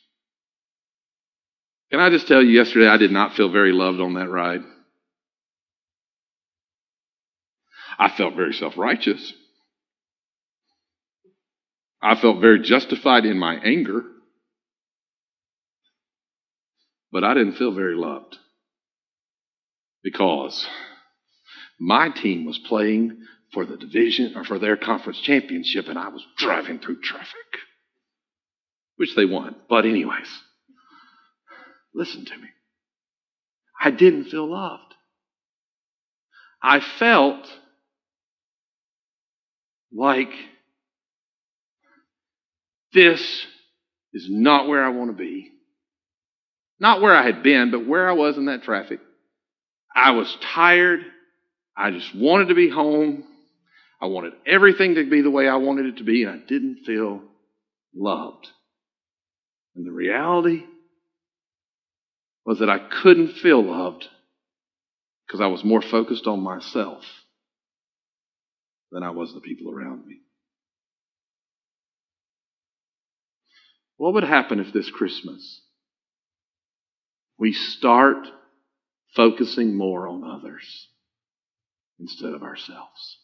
Can 1.92 2.00
I 2.00 2.10
just 2.10 2.28
tell 2.28 2.42
you, 2.42 2.52
yesterday 2.52 2.88
I 2.88 2.98
did 2.98 3.12
not 3.12 3.36
feel 3.36 3.52
very 3.52 3.74
loved 3.74 4.00
on 4.00 4.14
that 4.14 4.30
ride. 4.30 4.62
I 8.00 8.10
felt 8.10 8.36
very 8.36 8.54
self 8.54 8.78
righteous. 8.78 9.34
I 12.02 12.16
felt 12.16 12.42
very 12.42 12.62
justified 12.62 13.26
in 13.26 13.38
my 13.38 13.56
anger. 13.56 14.04
But 17.12 17.24
I 17.24 17.34
didn't 17.34 17.58
feel 17.58 17.74
very 17.74 17.96
loved 17.96 18.38
because 20.02 20.66
my 21.80 22.10
team 22.10 22.46
was 22.46 22.58
playing 22.58 23.18
for 23.54 23.66
the 23.66 23.78
division 23.78 24.34
or 24.36 24.44
for 24.44 24.60
their 24.60 24.78
conference 24.78 25.20
championship 25.20 25.88
and 25.88 26.00
I 26.00 26.10
was 26.10 26.26
driving 26.38 26.80
through 26.80 27.02
traffic, 27.02 27.36
which 28.96 29.16
they 29.16 29.26
won. 29.26 29.56
But, 29.70 29.86
anyways, 29.86 30.30
listen 31.94 32.26
to 32.26 32.38
me. 32.38 32.48
I 33.84 33.92
didn't 33.92 34.26
feel 34.26 34.50
loved. 34.50 34.94
I 36.64 36.80
felt 36.80 37.48
like 39.92 40.32
this 42.94 43.22
is 44.14 44.28
not 44.30 44.68
where 44.68 44.84
I 44.84 44.90
want 44.90 45.12
to 45.12 45.18
be. 45.18 45.50
Not 46.80 47.02
where 47.02 47.16
I 47.16 47.24
had 47.24 47.44
been, 47.44 47.72
but 47.72 47.88
where 47.88 48.10
I 48.10 48.14
was 48.14 48.38
in 48.38 48.46
that 48.46 48.64
traffic. 48.64 49.00
I 49.96 50.12
was 50.12 50.38
tired. 50.54 51.02
I 51.76 51.92
just 51.92 52.16
wanted 52.16 52.50
to 52.50 52.56
be 52.56 52.70
home. 52.70 53.24
I 54.02 54.08
wanted 54.08 54.34
everything 54.48 54.96
to 54.96 55.08
be 55.08 55.22
the 55.22 55.30
way 55.30 55.48
I 55.48 55.58
wanted 55.58 55.86
it 55.86 55.98
to 55.98 56.04
be, 56.04 56.24
and 56.24 56.32
I 56.32 56.46
didn't 56.48 56.86
feel 56.86 57.22
loved. 57.96 58.48
And 59.76 59.86
the 59.86 59.92
reality 59.92 60.64
was 62.46 62.60
that 62.60 62.70
I 62.70 62.80
couldn't 62.80 63.34
feel 63.34 63.64
loved 63.64 64.08
because 65.28 65.40
I 65.40 65.48
was 65.48 65.64
more 65.64 65.84
focused 65.84 66.26
on 66.26 66.42
myself 66.42 67.04
than 68.92 69.04
I 69.04 69.12
was 69.12 69.34
the 69.34 69.40
people 69.40 69.72
around 69.72 70.06
me. 70.06 70.22
What 73.98 74.16
would 74.16 74.24
happen 74.24 74.60
if 74.60 74.74
this 74.74 74.90
Christmas 74.90 75.62
we 77.38 77.54
start 77.54 78.28
focusing 79.16 79.76
more 79.76 80.08
on 80.08 80.24
others 80.24 80.88
instead 82.00 82.34
of 82.34 82.42
ourselves? 82.42 83.21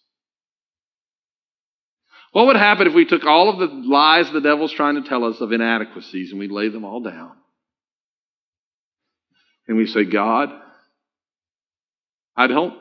What 2.32 2.48
would 2.48 2.56
happen 2.56 2.88
if 2.88 2.94
we 2.94 3.06
took 3.06 3.24
all 3.24 3.50
of 3.50 3.58
the 3.58 3.88
lies 3.88 4.32
the 4.32 4.42
devil's 4.42 4.74
trying 4.74 5.02
to 5.02 5.08
tell 5.08 5.24
us 5.24 5.40
of 5.42 5.52
inadequacies 5.52 6.32
and 6.32 6.40
we 6.40 6.48
lay 6.48 6.70
them 6.70 6.86
all 6.86 7.02
down? 7.02 7.32
And 9.68 9.78
we 9.78 9.88
say, 9.88 10.06
God, 10.06 10.50
I 12.36 12.48
don't 12.48 12.76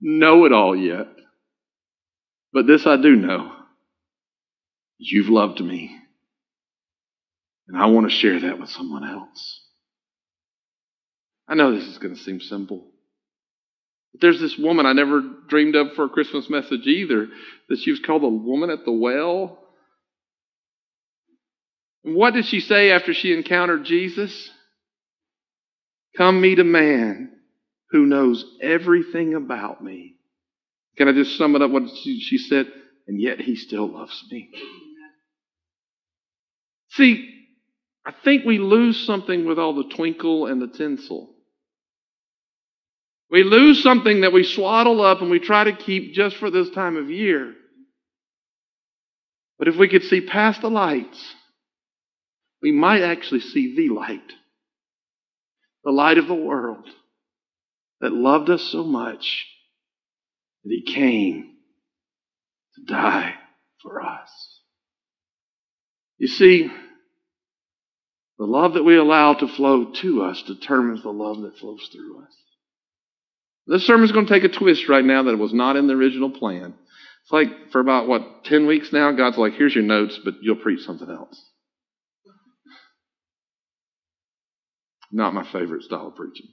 know 0.00 0.44
it 0.44 0.52
all 0.52 0.76
yet, 0.76 1.08
but 2.52 2.66
this 2.66 2.86
I 2.86 2.96
do 2.96 3.16
know. 3.16 3.52
You've 4.98 5.28
loved 5.28 5.60
me. 5.60 5.98
And 7.66 7.76
I 7.76 7.86
want 7.86 8.08
to 8.08 8.16
share 8.16 8.40
that 8.40 8.60
with 8.60 8.70
someone 8.70 9.08
else. 9.08 9.60
I 11.48 11.54
know 11.54 11.74
this 11.74 11.88
is 11.88 11.98
going 11.98 12.14
to 12.14 12.20
seem 12.20 12.40
simple. 12.40 12.91
But 14.12 14.20
there's 14.20 14.40
this 14.40 14.58
woman 14.58 14.86
I 14.86 14.92
never 14.92 15.22
dreamed 15.48 15.74
of 15.74 15.94
for 15.94 16.04
a 16.04 16.10
Christmas 16.10 16.48
message 16.50 16.86
either, 16.86 17.28
that 17.68 17.78
she 17.78 17.90
was 17.90 18.00
called 18.00 18.22
the 18.22 18.28
woman 18.28 18.70
at 18.70 18.84
the 18.84 18.92
well. 18.92 19.58
And 22.04 22.14
what 22.14 22.34
did 22.34 22.46
she 22.46 22.60
say 22.60 22.90
after 22.90 23.14
she 23.14 23.32
encountered 23.32 23.84
Jesus? 23.84 24.50
Come 26.16 26.40
meet 26.40 26.58
a 26.58 26.64
man 26.64 27.30
who 27.90 28.06
knows 28.06 28.44
everything 28.60 29.34
about 29.34 29.82
me. 29.82 30.16
Can 30.96 31.08
I 31.08 31.12
just 31.12 31.38
sum 31.38 31.56
it 31.56 31.62
up 31.62 31.70
what 31.70 31.84
she 31.94 32.38
said? 32.38 32.66
And 33.06 33.20
yet 33.20 33.40
he 33.40 33.56
still 33.56 33.90
loves 33.90 34.22
me. 34.30 34.50
See, 36.90 37.46
I 38.04 38.12
think 38.24 38.44
we 38.44 38.58
lose 38.58 39.06
something 39.06 39.46
with 39.46 39.58
all 39.58 39.74
the 39.74 39.94
twinkle 39.94 40.46
and 40.46 40.60
the 40.60 40.66
tinsel. 40.66 41.34
We 43.32 43.44
lose 43.44 43.82
something 43.82 44.20
that 44.20 44.34
we 44.34 44.44
swaddle 44.44 45.00
up 45.00 45.22
and 45.22 45.30
we 45.30 45.38
try 45.38 45.64
to 45.64 45.72
keep 45.72 46.12
just 46.12 46.36
for 46.36 46.50
this 46.50 46.68
time 46.68 46.98
of 46.98 47.08
year. 47.08 47.54
But 49.58 49.68
if 49.68 49.76
we 49.76 49.88
could 49.88 50.02
see 50.02 50.20
past 50.20 50.60
the 50.60 50.68
lights, 50.68 51.34
we 52.60 52.72
might 52.72 53.00
actually 53.00 53.40
see 53.40 53.74
the 53.74 53.94
light. 53.94 54.20
The 55.82 55.92
light 55.92 56.18
of 56.18 56.28
the 56.28 56.34
world 56.34 56.84
that 58.02 58.12
loved 58.12 58.50
us 58.50 58.62
so 58.64 58.84
much 58.84 59.46
that 60.64 60.70
he 60.70 60.92
came 60.92 61.54
to 62.74 62.84
die 62.84 63.34
for 63.80 64.02
us. 64.02 64.30
You 66.18 66.28
see, 66.28 66.70
the 68.38 68.44
love 68.44 68.74
that 68.74 68.84
we 68.84 68.96
allow 68.96 69.32
to 69.32 69.48
flow 69.48 69.90
to 69.92 70.22
us 70.22 70.42
determines 70.42 71.02
the 71.02 71.10
love 71.10 71.40
that 71.40 71.56
flows 71.56 71.88
through 71.90 72.24
us. 72.24 72.34
This 73.66 73.86
sermon 73.86 74.04
is 74.04 74.12
going 74.12 74.26
to 74.26 74.32
take 74.32 74.44
a 74.44 74.48
twist 74.48 74.88
right 74.88 75.04
now 75.04 75.22
that 75.24 75.36
was 75.36 75.52
not 75.52 75.76
in 75.76 75.86
the 75.86 75.94
original 75.94 76.30
plan. 76.30 76.74
It's 77.22 77.32
like 77.32 77.70
for 77.70 77.80
about, 77.80 78.08
what, 78.08 78.44
10 78.44 78.66
weeks 78.66 78.92
now, 78.92 79.12
God's 79.12 79.38
like, 79.38 79.54
here's 79.54 79.74
your 79.74 79.84
notes, 79.84 80.18
but 80.24 80.34
you'll 80.42 80.56
preach 80.56 80.80
something 80.80 81.08
else. 81.08 81.40
Not 85.12 85.34
my 85.34 85.44
favorite 85.44 85.84
style 85.84 86.08
of 86.08 86.16
preaching. 86.16 86.48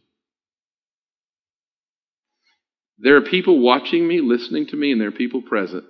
There 2.99 3.15
are 3.15 3.21
people 3.21 3.59
watching 3.59 4.07
me, 4.07 4.19
listening 4.21 4.67
to 4.67 4.75
me, 4.75 4.91
and 4.91 4.99
there 4.99 5.07
are 5.07 5.11
people 5.11 5.41
present 5.41 5.85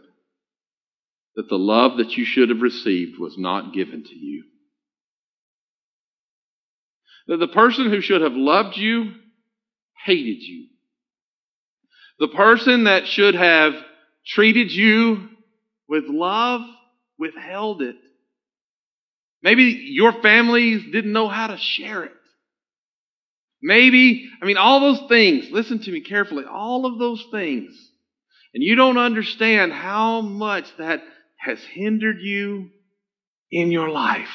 that 1.35 1.49
the 1.49 1.57
love 1.57 1.97
that 1.97 2.11
you 2.11 2.23
should 2.23 2.49
have 2.49 2.61
received 2.61 3.19
was 3.19 3.35
not 3.37 3.73
given 3.73 4.03
to 4.03 4.15
you. 4.15 4.43
That 7.27 7.37
the 7.37 7.47
person 7.47 7.89
who 7.89 8.01
should 8.01 8.21
have 8.21 8.33
loved 8.33 8.77
you 8.77 9.13
hated 10.05 10.41
you. 10.41 10.68
The 12.19 12.27
person 12.27 12.83
that 12.83 13.07
should 13.07 13.35
have 13.35 13.73
treated 14.25 14.71
you 14.71 15.29
with 15.87 16.05
love 16.07 16.61
withheld 17.17 17.81
it. 17.81 17.95
Maybe 19.41 19.63
your 19.63 20.21
families 20.21 20.83
didn't 20.91 21.13
know 21.13 21.29
how 21.29 21.47
to 21.47 21.57
share 21.57 22.03
it. 22.03 22.11
Maybe, 23.61 24.29
I 24.41 24.45
mean, 24.45 24.57
all 24.57 24.79
those 24.79 25.07
things, 25.09 25.49
listen 25.51 25.79
to 25.79 25.91
me 25.91 26.01
carefully, 26.01 26.45
all 26.45 26.85
of 26.85 26.99
those 26.99 27.25
things. 27.31 27.71
And 28.53 28.63
you 28.63 28.75
don't 28.75 28.97
understand 28.97 29.71
how 29.71 30.21
much 30.21 30.65
that 30.77 31.03
has 31.37 31.59
hindered 31.63 32.19
you 32.19 32.69
in 33.51 33.71
your 33.71 33.89
life. 33.89 34.27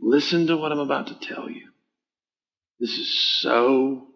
Listen 0.00 0.46
to 0.48 0.56
what 0.56 0.72
I'm 0.72 0.78
about 0.78 1.08
to 1.08 1.18
tell 1.18 1.48
you. 1.50 1.68
This 2.78 2.90
is 2.98 3.40
so 3.40 4.06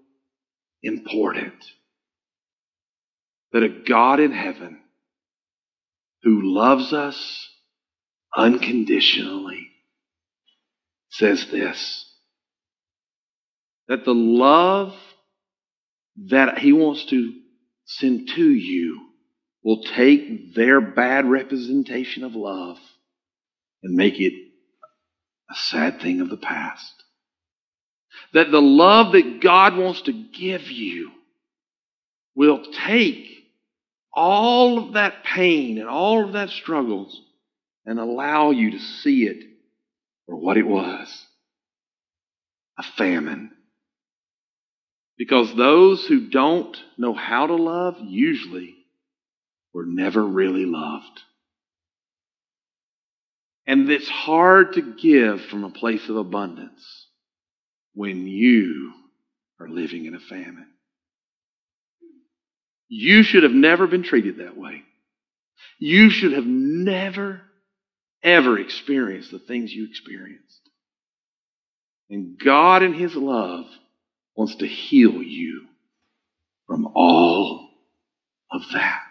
important 0.82 1.54
that 3.52 3.62
a 3.62 3.68
God 3.68 4.20
in 4.20 4.32
heaven 4.32 4.80
who 6.22 6.42
loves 6.42 6.92
us 6.92 7.48
unconditionally 8.36 9.68
says 11.10 11.46
this 11.50 12.06
that 13.88 14.04
the 14.04 14.14
love 14.14 14.94
that 16.28 16.58
he 16.58 16.72
wants 16.72 17.04
to 17.06 17.32
send 17.84 18.28
to 18.28 18.44
you 18.44 19.00
will 19.64 19.82
take 19.82 20.54
their 20.54 20.80
bad 20.80 21.26
representation 21.26 22.22
of 22.22 22.36
love 22.36 22.78
and 23.82 23.96
make 23.96 24.20
it 24.20 24.32
a 25.50 25.54
sad 25.54 26.00
thing 26.00 26.20
of 26.20 26.30
the 26.30 26.36
past. 26.36 26.99
That 28.32 28.50
the 28.50 28.60
love 28.60 29.12
that 29.12 29.40
God 29.40 29.76
wants 29.76 30.02
to 30.02 30.12
give 30.12 30.70
you 30.70 31.10
will 32.34 32.62
take 32.86 33.26
all 34.12 34.78
of 34.78 34.94
that 34.94 35.24
pain 35.24 35.78
and 35.78 35.88
all 35.88 36.24
of 36.24 36.32
that 36.34 36.50
struggles 36.50 37.20
and 37.84 37.98
allow 37.98 38.50
you 38.50 38.72
to 38.72 38.78
see 38.78 39.24
it 39.24 39.44
for 40.26 40.36
what 40.36 40.56
it 40.56 40.66
was 40.66 41.26
a 42.78 42.82
famine. 42.96 43.50
Because 45.18 45.54
those 45.54 46.06
who 46.06 46.30
don't 46.30 46.76
know 46.96 47.12
how 47.12 47.46
to 47.46 47.54
love 47.54 47.96
usually 48.00 48.74
were 49.74 49.84
never 49.84 50.24
really 50.24 50.64
loved. 50.64 51.20
And 53.66 53.88
it's 53.90 54.08
hard 54.08 54.72
to 54.74 54.94
give 54.94 55.42
from 55.42 55.64
a 55.64 55.70
place 55.70 56.08
of 56.08 56.16
abundance 56.16 56.99
when 57.94 58.26
you 58.26 58.92
are 59.60 59.68
living 59.68 60.06
in 60.06 60.14
a 60.14 60.20
famine. 60.20 60.68
You 62.88 63.22
should 63.22 63.44
have 63.44 63.52
never 63.52 63.86
been 63.86 64.02
treated 64.02 64.38
that 64.38 64.56
way. 64.56 64.82
You 65.78 66.10
should 66.10 66.32
have 66.32 66.46
never, 66.46 67.42
ever 68.22 68.58
experienced 68.58 69.30
the 69.30 69.38
things 69.38 69.72
you 69.72 69.86
experienced. 69.88 70.60
And 72.08 72.38
God, 72.38 72.82
in 72.82 72.94
His 72.94 73.14
love, 73.14 73.66
wants 74.34 74.56
to 74.56 74.66
heal 74.66 75.22
you 75.22 75.66
from 76.66 76.86
all 76.94 77.68
of 78.50 78.62
that 78.72 79.02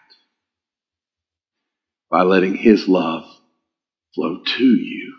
by 2.09 2.23
letting 2.23 2.55
His 2.55 2.87
love 2.87 3.23
flow 4.13 4.41
to 4.43 4.63
you 4.63 5.15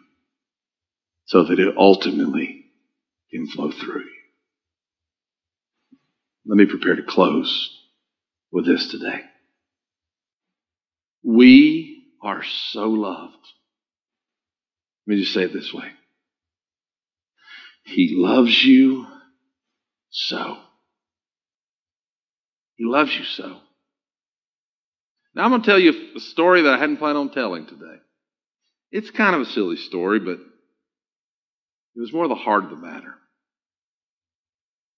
so 1.27 1.45
that 1.45 1.59
it 1.59 1.77
ultimately 1.79 2.60
can 3.33 3.47
flow 3.47 3.71
through 3.71 4.01
you. 4.01 4.11
Let 6.47 6.57
me 6.57 6.67
prepare 6.67 6.97
to 6.97 7.03
close 7.03 7.79
with 8.51 8.67
this 8.67 8.91
today. 8.91 9.21
We 11.23 12.05
are 12.23 12.43
so 12.73 12.89
loved. 12.89 13.37
Let 15.07 15.15
me 15.15 15.21
just 15.21 15.35
say 15.35 15.43
it 15.43 15.53
this 15.53 15.73
way. 15.73 15.89
He 17.85 18.15
loves 18.17 18.65
you 18.65 19.07
so. 20.11 20.59
He 22.77 22.85
loves 22.85 23.15
you 23.17 23.25
so. 23.25 23.59
Now 25.35 25.45
I'm 25.45 25.51
going 25.51 25.63
to 25.63 25.67
tell 25.67 25.79
you 25.79 25.93
a 26.17 26.21
story 26.21 26.63
that 26.63 26.75
I 26.75 26.79
hadn't 26.79 26.97
planned 26.97 27.19
on 27.19 27.31
telling 27.31 27.67
today. 27.67 27.97
It's 28.91 29.11
kind 29.11 29.35
of 29.35 29.43
a 29.43 29.47
silly 29.47 29.77
story, 29.77 30.19
but 30.19 30.39
it 31.95 32.01
was 32.01 32.13
more 32.13 32.27
the 32.27 32.35
heart 32.35 32.65
of 32.65 32.71
the 32.71 32.77
matter. 32.77 33.15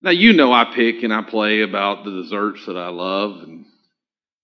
Now, 0.02 0.10
you 0.10 0.32
know 0.32 0.52
I 0.52 0.72
pick 0.74 1.02
and 1.02 1.12
I 1.12 1.22
play 1.22 1.60
about 1.60 2.04
the 2.04 2.10
desserts 2.10 2.66
that 2.66 2.76
I 2.76 2.88
love. 2.88 3.42
And 3.42 3.64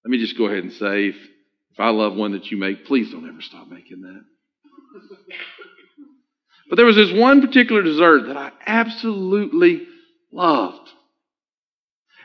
let 0.04 0.10
me 0.10 0.18
just 0.18 0.38
go 0.38 0.46
ahead 0.46 0.62
and 0.62 0.72
say 0.72 1.08
if, 1.08 1.16
if 1.16 1.80
I 1.80 1.90
love 1.90 2.14
one 2.14 2.32
that 2.32 2.50
you 2.50 2.56
make, 2.56 2.86
please 2.86 3.10
don't 3.10 3.28
ever 3.28 3.40
stop 3.40 3.68
making 3.68 4.02
that. 4.02 4.24
But 6.68 6.76
there 6.76 6.86
was 6.86 6.96
this 6.96 7.12
one 7.12 7.40
particular 7.40 7.82
dessert 7.82 8.26
that 8.26 8.36
I 8.36 8.52
absolutely 8.66 9.86
loved. 10.32 10.90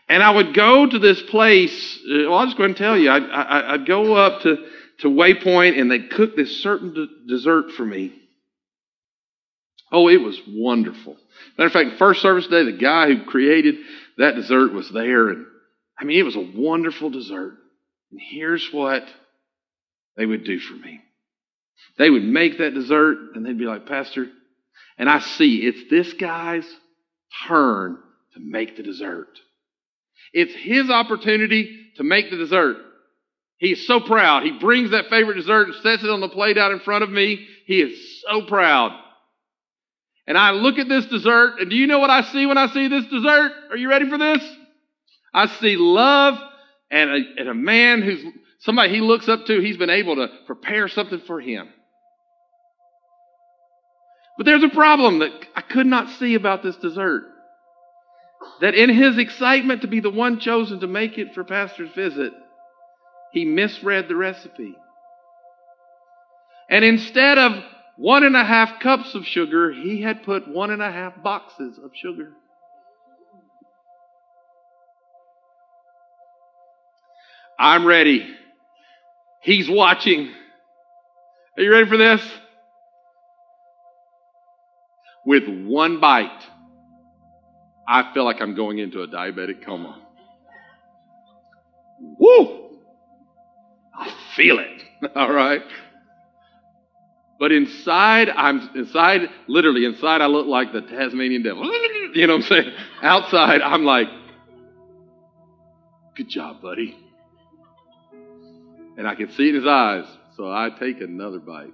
And 0.09 0.21
I 0.21 0.31
would 0.31 0.53
go 0.53 0.85
to 0.87 0.99
this 0.99 1.21
place. 1.23 1.99
Uh, 2.05 2.29
well, 2.29 2.39
I'll 2.39 2.45
just 2.45 2.57
go 2.57 2.63
ahead 2.63 2.71
and 2.71 2.77
tell 2.77 2.97
you. 2.97 3.09
I'd, 3.09 3.23
I'd 3.23 3.85
go 3.87 4.15
up 4.15 4.41
to, 4.41 4.57
to 4.99 5.07
Waypoint 5.07 5.79
and 5.79 5.89
they'd 5.89 6.11
cook 6.11 6.35
this 6.35 6.61
certain 6.61 6.93
d- 6.93 7.07
dessert 7.27 7.71
for 7.71 7.85
me. 7.85 8.13
Oh, 9.93 10.09
it 10.09 10.17
was 10.17 10.41
wonderful. 10.47 11.15
Matter 11.55 11.67
of 11.67 11.71
fact, 11.71 11.99
first 11.99 12.23
service 12.23 12.47
day, 12.47 12.65
the 12.65 12.71
guy 12.71 13.07
who 13.07 13.25
created 13.25 13.75
that 14.17 14.35
dessert 14.35 14.73
was 14.73 14.89
there. 14.89 15.29
And 15.29 15.45
I 15.99 16.03
mean, 16.03 16.17
it 16.19 16.23
was 16.23 16.35
a 16.35 16.51
wonderful 16.55 17.11
dessert. 17.11 17.53
And 18.11 18.19
here's 18.19 18.67
what 18.71 19.03
they 20.17 20.25
would 20.25 20.45
do 20.45 20.59
for 20.59 20.73
me. 20.73 20.99
They 21.99 22.09
would 22.09 22.23
make 22.23 22.57
that 22.57 22.73
dessert 22.73 23.35
and 23.35 23.45
they'd 23.45 23.57
be 23.57 23.65
like, 23.65 23.85
Pastor, 23.85 24.27
and 24.97 25.07
I 25.07 25.19
see 25.19 25.57
it's 25.57 25.89
this 25.91 26.11
guy's 26.13 26.65
turn 27.47 27.99
to 28.33 28.39
make 28.39 28.75
the 28.75 28.83
dessert. 28.83 29.29
It's 30.33 30.55
his 30.55 30.89
opportunity 30.89 31.87
to 31.97 32.03
make 32.03 32.31
the 32.31 32.37
dessert. 32.37 32.77
He's 33.57 33.85
so 33.85 33.99
proud. 33.99 34.41
He 34.41 34.57
brings 34.57 34.89
that 34.89 35.09
favorite 35.11 35.35
dessert 35.35 35.67
and 35.67 35.75
sets 35.83 36.03
it 36.03 36.09
on 36.09 36.19
the 36.19 36.29
plate 36.29 36.57
out 36.57 36.71
in 36.71 36.79
front 36.79 37.03
of 37.03 37.11
me. 37.11 37.45
He 37.67 37.79
is 37.79 38.21
so 38.23 38.41
proud. 38.47 38.99
And 40.25 40.37
I 40.37 40.51
look 40.51 40.77
at 40.77 40.87
this 40.87 41.05
dessert, 41.05 41.59
and 41.59 41.69
do 41.69 41.75
you 41.75 41.87
know 41.87 41.99
what 41.99 42.09
I 42.09 42.21
see 42.21 42.45
when 42.45 42.57
I 42.57 42.67
see 42.67 42.87
this 42.87 43.05
dessert? 43.05 43.51
Are 43.71 43.77
you 43.77 43.89
ready 43.89 44.09
for 44.09 44.17
this? 44.17 44.41
I 45.33 45.47
see 45.47 45.75
love 45.75 46.37
and 46.89 47.09
a, 47.09 47.19
and 47.37 47.49
a 47.49 47.53
man 47.53 48.01
who's 48.01 48.23
somebody 48.59 48.93
he 48.93 49.01
looks 49.01 49.27
up 49.27 49.45
to. 49.47 49.59
He's 49.59 49.77
been 49.77 49.89
able 49.89 50.15
to 50.15 50.29
prepare 50.45 50.87
something 50.87 51.21
for 51.27 51.41
him. 51.41 51.67
But 54.37 54.45
there's 54.45 54.63
a 54.63 54.69
problem 54.69 55.19
that 55.19 55.31
I 55.55 55.61
could 55.61 55.85
not 55.85 56.09
see 56.11 56.35
about 56.35 56.63
this 56.63 56.75
dessert. 56.77 57.23
That 58.61 58.75
in 58.75 58.89
his 58.89 59.17
excitement 59.17 59.81
to 59.81 59.87
be 59.87 59.99
the 59.99 60.09
one 60.09 60.39
chosen 60.39 60.79
to 60.79 60.87
make 60.87 61.17
it 61.17 61.33
for 61.33 61.43
Pastor's 61.43 61.91
visit, 61.95 62.33
he 63.31 63.45
misread 63.45 64.07
the 64.07 64.15
recipe. 64.15 64.75
And 66.69 66.83
instead 66.85 67.37
of 67.37 67.63
one 67.97 68.23
and 68.23 68.35
a 68.35 68.43
half 68.43 68.79
cups 68.79 69.13
of 69.15 69.25
sugar, 69.25 69.71
he 69.71 70.01
had 70.01 70.23
put 70.23 70.47
one 70.47 70.71
and 70.71 70.81
a 70.81 70.91
half 70.91 71.21
boxes 71.21 71.79
of 71.83 71.91
sugar. 71.93 72.31
I'm 77.59 77.85
ready. 77.85 78.27
He's 79.41 79.69
watching. 79.69 80.31
Are 81.57 81.63
you 81.63 81.71
ready 81.71 81.87
for 81.87 81.97
this? 81.97 82.21
With 85.25 85.43
one 85.47 86.01
bite, 86.01 86.43
I 87.87 88.13
feel 88.13 88.25
like 88.25 88.41
I'm 88.41 88.55
going 88.55 88.79
into 88.79 89.01
a 89.01 89.07
diabetic 89.07 89.63
coma. 89.65 90.01
Woo! 92.19 92.79
I 93.95 94.11
feel 94.35 94.59
it. 94.59 95.11
All 95.15 95.31
right. 95.31 95.61
But 97.43 97.51
inside, 97.51 98.29
I'm 98.29 98.69
inside, 98.73 99.27
literally 99.49 99.83
inside, 99.83 100.21
I 100.21 100.27
look 100.27 100.47
like 100.47 100.71
the 100.71 100.79
Tasmanian 100.79 101.43
devil. 101.43 101.69
You 102.13 102.25
know 102.25 102.37
what 102.37 102.43
I'm 102.43 102.47
saying? 102.47 102.73
Outside, 103.01 103.61
I'm 103.61 103.83
like, 103.83 104.07
good 106.15 106.29
job, 106.29 106.61
buddy. 106.61 106.97
And 108.97 109.05
I 109.05 109.15
can 109.15 109.29
see 109.31 109.49
it 109.49 109.49
in 109.49 109.55
his 109.55 109.67
eyes, 109.67 110.05
so 110.37 110.45
I 110.45 110.69
take 110.79 111.01
another 111.01 111.39
bite. 111.39 111.73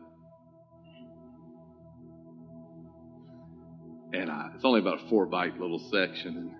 And 4.13 4.31
I, 4.31 4.49
it's 4.55 4.65
only 4.65 4.79
about 4.79 5.05
a 5.05 5.09
four 5.09 5.27
bite 5.27 5.59
little 5.59 5.87
section. 5.91 6.55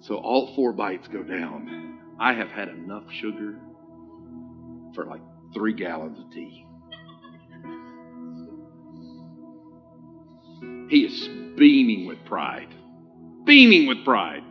So 0.00 0.16
all 0.16 0.56
four 0.56 0.72
bites 0.72 1.06
go 1.06 1.22
down. 1.22 2.00
I 2.18 2.32
have 2.32 2.48
had 2.48 2.68
enough 2.68 3.04
sugar 3.20 3.60
for 4.96 5.06
like 5.06 5.20
three 5.54 5.74
gallons 5.74 6.18
of 6.18 6.32
tea. 6.32 6.64
He 10.88 11.04
is 11.04 11.28
beaming 11.56 12.06
with 12.06 12.24
pride. 12.24 12.68
Beaming 13.44 13.86
with 13.86 14.04
pride. 14.04 14.42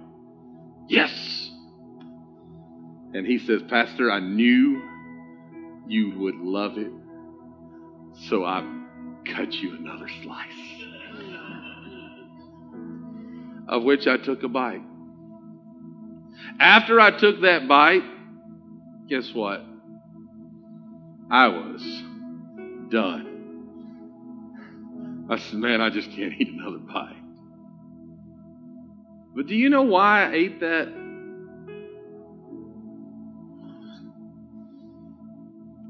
Yes. 0.88 1.12
And 3.14 3.26
he 3.26 3.40
says, 3.40 3.62
Pastor, 3.70 4.12
I 4.12 4.20
knew 4.20 4.82
you 5.88 6.18
would 6.20 6.36
love 6.36 6.78
it, 6.78 6.92
so 8.30 8.44
I 8.44 8.62
cut 9.26 9.54
you 9.54 9.76
another 9.76 10.08
slice. 10.24 10.52
Of 13.68 13.84
which 13.84 14.08
I 14.08 14.18
took 14.18 14.44
a 14.44 14.48
bite. 14.48 14.82
After 16.60 17.00
I 17.00 17.18
took 17.18 17.42
that 17.42 17.68
bite, 17.68 18.04
guess 19.10 19.34
what? 19.34 19.64
I 21.30 21.48
was 21.48 21.82
done. 22.90 23.37
I 25.30 25.38
said, 25.38 25.60
man, 25.60 25.82
I 25.82 25.90
just 25.90 26.10
can't 26.12 26.34
eat 26.40 26.48
another 26.48 26.78
bite. 26.78 27.16
But 29.36 29.48
do 29.48 29.56
you 29.56 29.70
know 29.70 29.84
why 29.84 30.24
I 30.24 30.34
ate 30.34 30.60
that? 30.62 30.88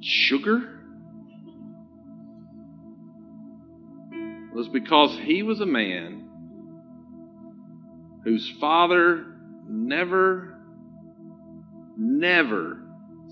Sugar? 0.02 0.80
It 4.12 4.56
was 4.56 4.68
because 4.70 5.18
he 5.20 5.44
was 5.44 5.60
a 5.60 5.66
man 5.66 6.28
whose 8.24 8.52
father 8.60 9.26
never, 9.70 10.60
never 11.96 12.82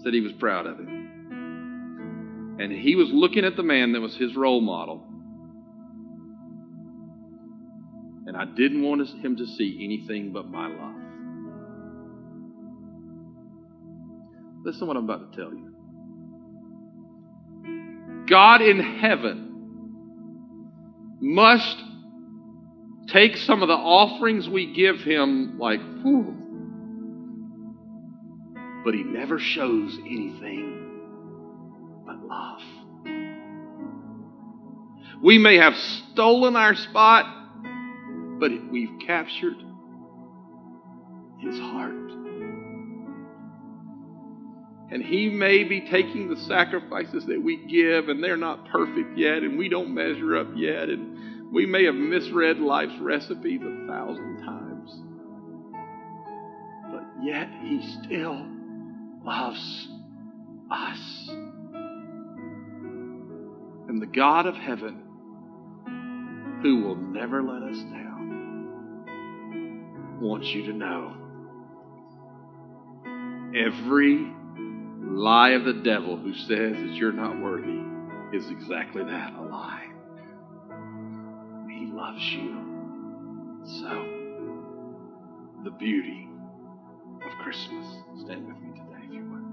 said 0.03 0.13
he 0.13 0.21
was 0.21 0.33
proud 0.33 0.67
of 0.67 0.79
him. 0.79 2.57
And 2.59 2.71
he 2.71 2.95
was 2.95 3.09
looking 3.11 3.43
at 3.43 3.57
the 3.57 3.63
man 3.63 3.91
that 3.93 4.01
was 4.01 4.15
his 4.15 4.35
role 4.35 4.61
model. 4.61 5.14
And 8.35 8.41
I 8.41 8.53
didn't 8.53 8.83
want 8.83 9.07
him 9.23 9.37
to 9.37 9.47
see 9.47 9.79
anything 9.81 10.33
but 10.33 10.49
my 10.49 10.67
love. 10.67 10.95
Listen 14.65 14.81
to 14.81 14.85
what 14.87 14.97
I'm 14.97 15.05
about 15.05 15.31
to 15.31 15.37
tell 15.37 15.53
you. 15.53 15.73
God 18.27 18.61
in 18.61 18.81
heaven 18.81 19.53
must 21.21 21.77
take 23.07 23.37
some 23.37 23.61
of 23.61 23.69
the 23.69 23.73
offerings 23.73 24.49
we 24.49 24.73
give 24.73 24.99
him, 24.99 25.57
like, 25.57 25.79
whew, 25.79 26.35
but 28.83 28.93
he 28.93 29.03
never 29.03 29.39
shows 29.39 29.97
anything 30.01 30.91
but 32.05 32.17
love. 32.27 32.61
We 35.23 35.37
may 35.37 35.55
have 35.55 35.77
stolen 36.11 36.57
our 36.57 36.75
spot, 36.75 37.43
but 38.45 38.71
we've 38.71 38.99
captured 39.07 39.55
his 41.39 41.57
heart. 41.57 41.95
And 44.91 45.01
he 45.01 45.29
may 45.29 45.63
be 45.63 45.81
taking 45.89 46.29
the 46.29 46.39
sacrifices 46.41 47.25
that 47.25 47.41
we 47.41 47.65
give, 47.65 48.07
and 48.07 48.23
they're 48.23 48.37
not 48.37 48.69
perfect 48.69 49.17
yet, 49.17 49.39
and 49.39 49.57
we 49.57 49.67
don't 49.67 49.95
measure 49.95 50.37
up 50.37 50.49
yet, 50.55 50.89
and 50.89 51.51
we 51.51 51.65
may 51.65 51.85
have 51.85 51.95
misread 51.95 52.59
life's 52.59 52.99
recipes 53.01 53.61
a 53.63 53.87
thousand 53.87 54.45
times. 54.45 54.91
But 56.91 57.03
yet 57.23 57.49
he 57.63 57.81
still 58.03 58.45
loves 59.23 59.87
us. 60.69 61.29
And 63.87 63.99
the 63.99 64.05
God 64.05 64.45
of 64.45 64.55
heaven, 64.55 65.01
who 66.61 66.83
will 66.83 66.95
never 66.95 67.41
let 67.41 67.63
us 67.63 67.77
down, 67.77 68.04
wants 70.19 70.47
you 70.47 70.65
to 70.65 70.73
know 70.73 71.15
every 73.55 74.27
lie 75.01 75.51
of 75.51 75.63
the 75.63 75.81
devil 75.83 76.17
who 76.17 76.33
says 76.33 76.75
that 76.75 76.91
you're 76.93 77.13
not 77.13 77.39
worthy 77.39 77.81
is 78.35 78.49
exactly 78.49 79.03
that 79.03 79.33
a 79.33 79.41
lie. 79.41 79.85
He 81.69 81.85
loves 81.85 82.21
you. 82.33 82.75
So, 83.81 83.89
the 85.63 85.71
beauty 85.71 86.29
of 87.25 87.31
Christmas. 87.41 87.85
Stand 88.23 88.47
with 88.47 88.57
me 88.57 88.71
today. 88.71 89.05
If 89.05 89.13
you 89.13 89.23
would. 89.23 89.45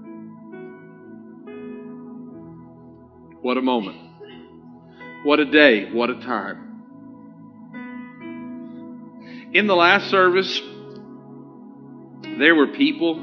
What 3.41 3.57
a 3.57 3.61
moment. 3.61 3.97
What 5.23 5.39
a 5.39 5.45
day. 5.45 5.91
What 5.91 6.09
a 6.09 6.15
time. 6.15 6.62
In 9.53 9.67
the 9.67 9.75
last 9.75 10.09
service, 10.09 10.59
there 12.39 12.55
were 12.55 12.69
people, 12.69 13.19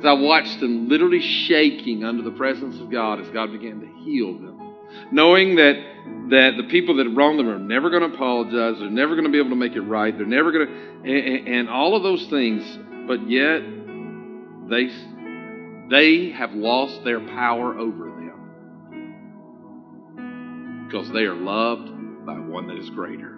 as 0.00 0.04
I 0.04 0.14
watched 0.14 0.58
them 0.58 0.88
literally 0.88 1.20
shaking 1.20 2.02
under 2.02 2.24
the 2.24 2.32
presence 2.32 2.80
of 2.80 2.90
God 2.90 3.20
as 3.20 3.28
God 3.28 3.52
began 3.52 3.80
to 3.80 3.86
heal 4.04 4.32
them, 4.32 4.74
knowing 5.12 5.54
that, 5.56 5.76
that 6.30 6.56
the 6.56 6.64
people 6.68 6.96
that 6.96 7.08
wronged 7.08 7.38
them 7.38 7.48
are 7.48 7.60
never 7.60 7.90
going 7.90 8.02
to 8.02 8.12
apologize, 8.12 8.80
they're 8.80 8.90
never 8.90 9.14
going 9.14 9.26
to 9.26 9.30
be 9.30 9.38
able 9.38 9.50
to 9.50 9.56
make 9.56 9.76
it 9.76 9.82
right, 9.82 10.16
they're 10.16 10.26
never 10.26 10.50
going 10.50 10.66
to, 10.66 10.74
and, 11.04 11.46
and 11.46 11.68
all 11.68 11.94
of 11.94 12.02
those 12.02 12.26
things, 12.26 12.64
but 13.06 13.30
yet 13.30 13.62
they, 14.68 14.90
they 15.88 16.30
have 16.30 16.52
lost 16.52 17.04
their 17.04 17.20
power 17.20 17.78
over 17.78 18.06
them 18.06 18.16
because 20.88 21.08
they 21.12 21.22
are 21.22 21.36
loved 21.36 22.26
by 22.26 22.34
one 22.40 22.66
that 22.66 22.76
is 22.76 22.90
greater. 22.90 23.29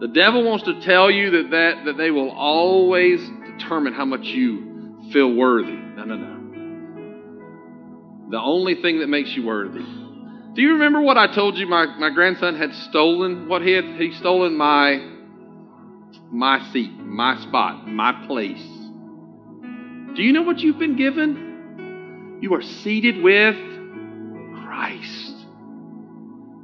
The 0.00 0.08
devil 0.08 0.44
wants 0.44 0.64
to 0.64 0.80
tell 0.80 1.10
you 1.10 1.30
that, 1.30 1.50
that, 1.50 1.84
that 1.86 1.96
they 1.96 2.10
will 2.10 2.30
always 2.30 3.20
determine 3.58 3.94
how 3.94 4.04
much 4.04 4.24
you 4.24 5.08
feel 5.12 5.34
worthy. 5.34 5.72
No, 5.72 6.04
no, 6.04 6.16
no. 6.16 6.38
The 8.30 8.40
only 8.40 8.80
thing 8.80 9.00
that 9.00 9.08
makes 9.08 9.30
you 9.30 9.44
worthy. 9.44 9.84
Do 10.54 10.62
you 10.62 10.74
remember 10.74 11.00
what 11.00 11.16
I 11.16 11.34
told 11.34 11.56
you 11.56 11.66
my, 11.66 11.86
my 11.98 12.10
grandson 12.10 12.56
had 12.56 12.74
stolen? 12.74 13.48
What 13.48 13.62
he 13.62 13.72
had 13.72 13.84
he 13.84 14.12
stolen 14.14 14.56
my 14.56 15.14
my 16.30 16.70
seat, 16.72 16.92
my 16.92 17.40
spot, 17.42 17.88
my 17.88 18.26
place. 18.26 18.62
Do 20.14 20.22
you 20.22 20.32
know 20.32 20.42
what 20.42 20.58
you've 20.58 20.78
been 20.78 20.96
given? 20.96 22.38
You 22.40 22.54
are 22.54 22.62
seated 22.62 23.22
with 23.22 23.56
Christ. 24.64 25.34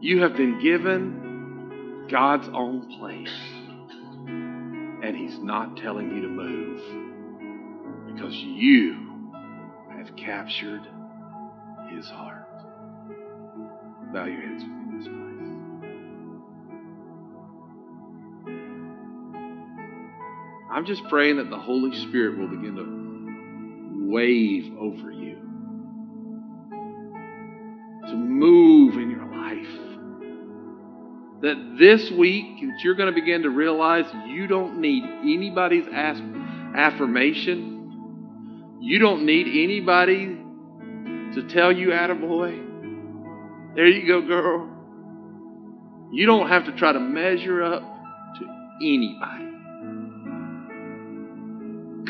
You 0.01 0.23
have 0.23 0.37
been 0.37 0.61
given 0.61 1.25
God's 2.15 2.49
own 2.55 2.97
place. 2.97 3.37
And 5.03 5.17
He's 5.17 5.37
not 5.41 5.77
telling 5.77 6.15
you 6.15 6.23
to 6.23 6.29
move 6.29 6.81
because 8.07 8.33
you 8.37 9.33
have 9.91 10.15
captured 10.15 10.83
His 11.91 12.09
heart. 12.09 12.47
Bow 14.13 14.27
your 14.27 14.43
heads 14.43 14.63
in 14.63 14.97
this 14.97 15.09
place. 15.09 15.51
I'm 20.71 20.87
just 20.87 21.03
praying 21.09 21.39
that 21.39 21.51
the 21.51 21.59
Holy 21.59 21.99
Spirit 22.03 22.39
will 22.39 22.47
begin 22.47 22.77
to 22.77 24.13
wave 24.13 24.73
over 24.79 25.11
you, 25.11 25.35
to 28.07 28.15
move 28.15 28.99
in 28.99 29.11
that 31.45 31.77
this 31.79 32.11
week 32.13 32.61
that 32.63 32.81
you're 32.83 32.95
going 32.95 33.13
to 33.13 33.21
begin 33.21 33.43
to 33.43 33.51
realize 33.51 34.07
you 34.27 34.47
don't 34.47 34.81
need 34.81 35.05
anybody's 35.05 35.87
affirmation. 35.87 38.79
You 38.81 38.99
don't 38.99 39.27
need 39.27 39.49
anybody 39.49 40.39
to 41.35 41.47
tell 41.51 41.71
you, 41.71 41.89
attaboy. 41.89 43.75
There 43.75 43.87
you 43.87 44.07
go, 44.07 44.23
girl. 44.27 44.71
You 46.13 46.25
don't 46.25 46.49
have 46.49 46.65
to 46.65 46.73
try 46.73 46.95
to 46.95 47.01
measure 47.01 47.63
up 47.63 47.83
to 47.83 48.47
anybody. 48.81 49.51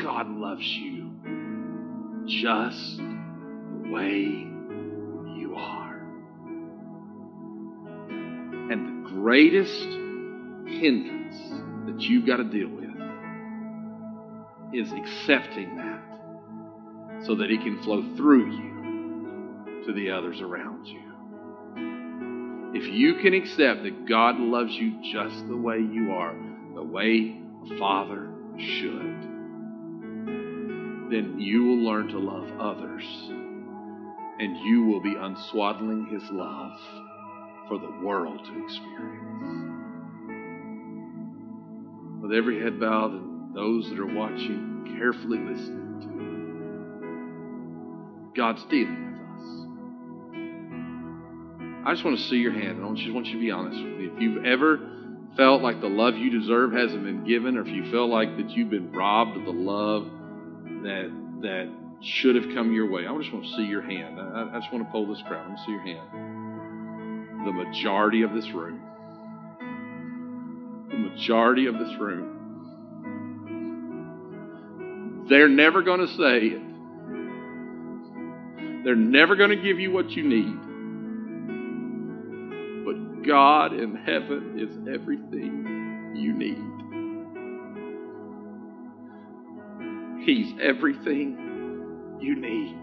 God 0.01 0.29
loves 0.29 0.62
you 0.62 1.11
just 2.29 2.99
the 2.99 3.88
way 3.90 4.54
greatest 9.25 9.89
hindrance 10.67 11.35
that 11.87 11.99
you've 11.99 12.27
got 12.27 12.37
to 12.37 12.45
deal 12.45 12.69
with 12.69 12.91
is 14.75 14.93
accepting 14.93 15.77
that 15.77 17.25
so 17.25 17.35
that 17.35 17.49
He 17.49 17.57
can 17.57 17.83
flow 17.83 18.03
through 18.17 18.53
you 18.55 19.83
to 19.87 19.95
the 19.95 20.11
others 20.11 20.43
around 20.43 20.87
you. 20.87 21.01
If 22.79 22.87
you 22.93 23.15
can 23.15 23.33
accept 23.33 23.85
that 23.85 24.07
God 24.07 24.39
loves 24.39 24.75
you 24.75 25.01
just 25.11 25.49
the 25.49 25.57
way 25.57 25.79
you 25.79 26.13
are, 26.13 26.37
the 26.75 26.83
way 26.83 27.41
a 27.65 27.79
father 27.79 28.29
should, 28.59 29.23
then 31.11 31.37
you 31.39 31.65
will 31.65 31.83
learn 31.83 32.09
to 32.09 32.19
love 32.19 32.61
others 32.61 33.05
and 34.39 34.55
you 34.67 34.85
will 34.85 35.01
be 35.01 35.15
unswaddling 35.17 36.09
His 36.13 36.31
love 36.31 36.79
for 37.68 37.79
the 37.79 37.90
world 38.03 38.38
to 38.44 38.64
experience. 38.64 39.22
With 42.22 42.33
every 42.33 42.61
head 42.62 42.81
bowed 42.81 43.12
and 43.12 43.55
those 43.55 43.88
that 43.90 43.98
are 43.98 44.07
watching 44.07 44.96
carefully 44.98 45.38
listening 45.38 46.00
to 46.03 46.09
God's 48.37 48.65
dealing 48.65 49.12
with 49.12 49.21
us. 49.31 49.46
I 51.87 51.92
just 51.92 52.04
want 52.04 52.19
to 52.19 52.25
see 52.25 52.37
your 52.37 52.52
hand. 52.52 52.85
I 52.85 52.94
just 52.94 53.12
want 53.12 53.27
you 53.27 53.35
to 53.35 53.40
be 53.40 53.50
honest 53.50 53.83
with 53.83 53.92
me. 53.98 54.06
If 54.06 54.21
you've 54.21 54.44
ever 54.44 54.81
felt 55.37 55.62
like 55.62 55.81
the 55.81 55.88
love 55.88 56.17
you 56.17 56.31
deserve 56.31 56.73
hasn't 56.73 57.04
been 57.04 57.25
given, 57.25 57.56
or 57.56 57.62
if 57.62 57.69
you 57.69 57.90
feel 57.90 58.08
like 58.08 58.37
that 58.37 58.50
you've 58.50 58.71
been 58.71 58.92
robbed 58.92 59.37
of 59.37 59.44
the 59.44 59.52
love 59.52 60.04
that 60.83 61.10
that 61.42 61.69
should 62.00 62.37
have 62.37 62.54
come 62.54 62.73
your 62.73 62.90
way, 62.90 63.06
I 63.06 63.17
just 63.19 63.33
want 63.33 63.44
to 63.44 63.50
see 63.56 63.65
your 63.65 63.83
hand. 63.83 64.21
I, 64.21 64.50
I 64.54 64.58
just 64.60 64.73
want 64.73 64.87
to 64.87 64.90
pull 64.90 65.06
this 65.06 65.23
crowd. 65.27 65.44
I 65.44 65.48
want 65.48 65.58
to 65.58 65.65
see 65.65 65.73
your 65.73 65.83
hand 65.83 66.34
the 67.45 67.53
majority 67.53 68.23
of 68.23 68.33
this 68.33 68.51
room. 68.51 68.81
The 70.90 70.97
majority 70.97 71.67
of 71.67 71.79
this 71.79 71.90
room. 72.01 72.31
They're 75.29 75.49
never 75.49 75.83
going 75.83 76.01
to 76.01 76.09
say 76.09 76.47
it. 76.49 76.63
They're 78.85 78.95
never 78.95 79.37
going 79.37 79.51
to 79.51 79.57
give 79.57 79.79
you 79.81 79.90
what 79.92 80.11
you 80.11 80.23
need. 80.23 80.61
But 82.85 83.23
God 83.27 83.73
in 83.73 83.97
heaven 83.97 84.59
is 84.59 84.71
everything 84.92 86.13
you 86.15 86.33
need. 86.35 86.59
He's 90.27 90.53
everything 90.61 92.19
you 92.21 92.37
need. 92.37 92.77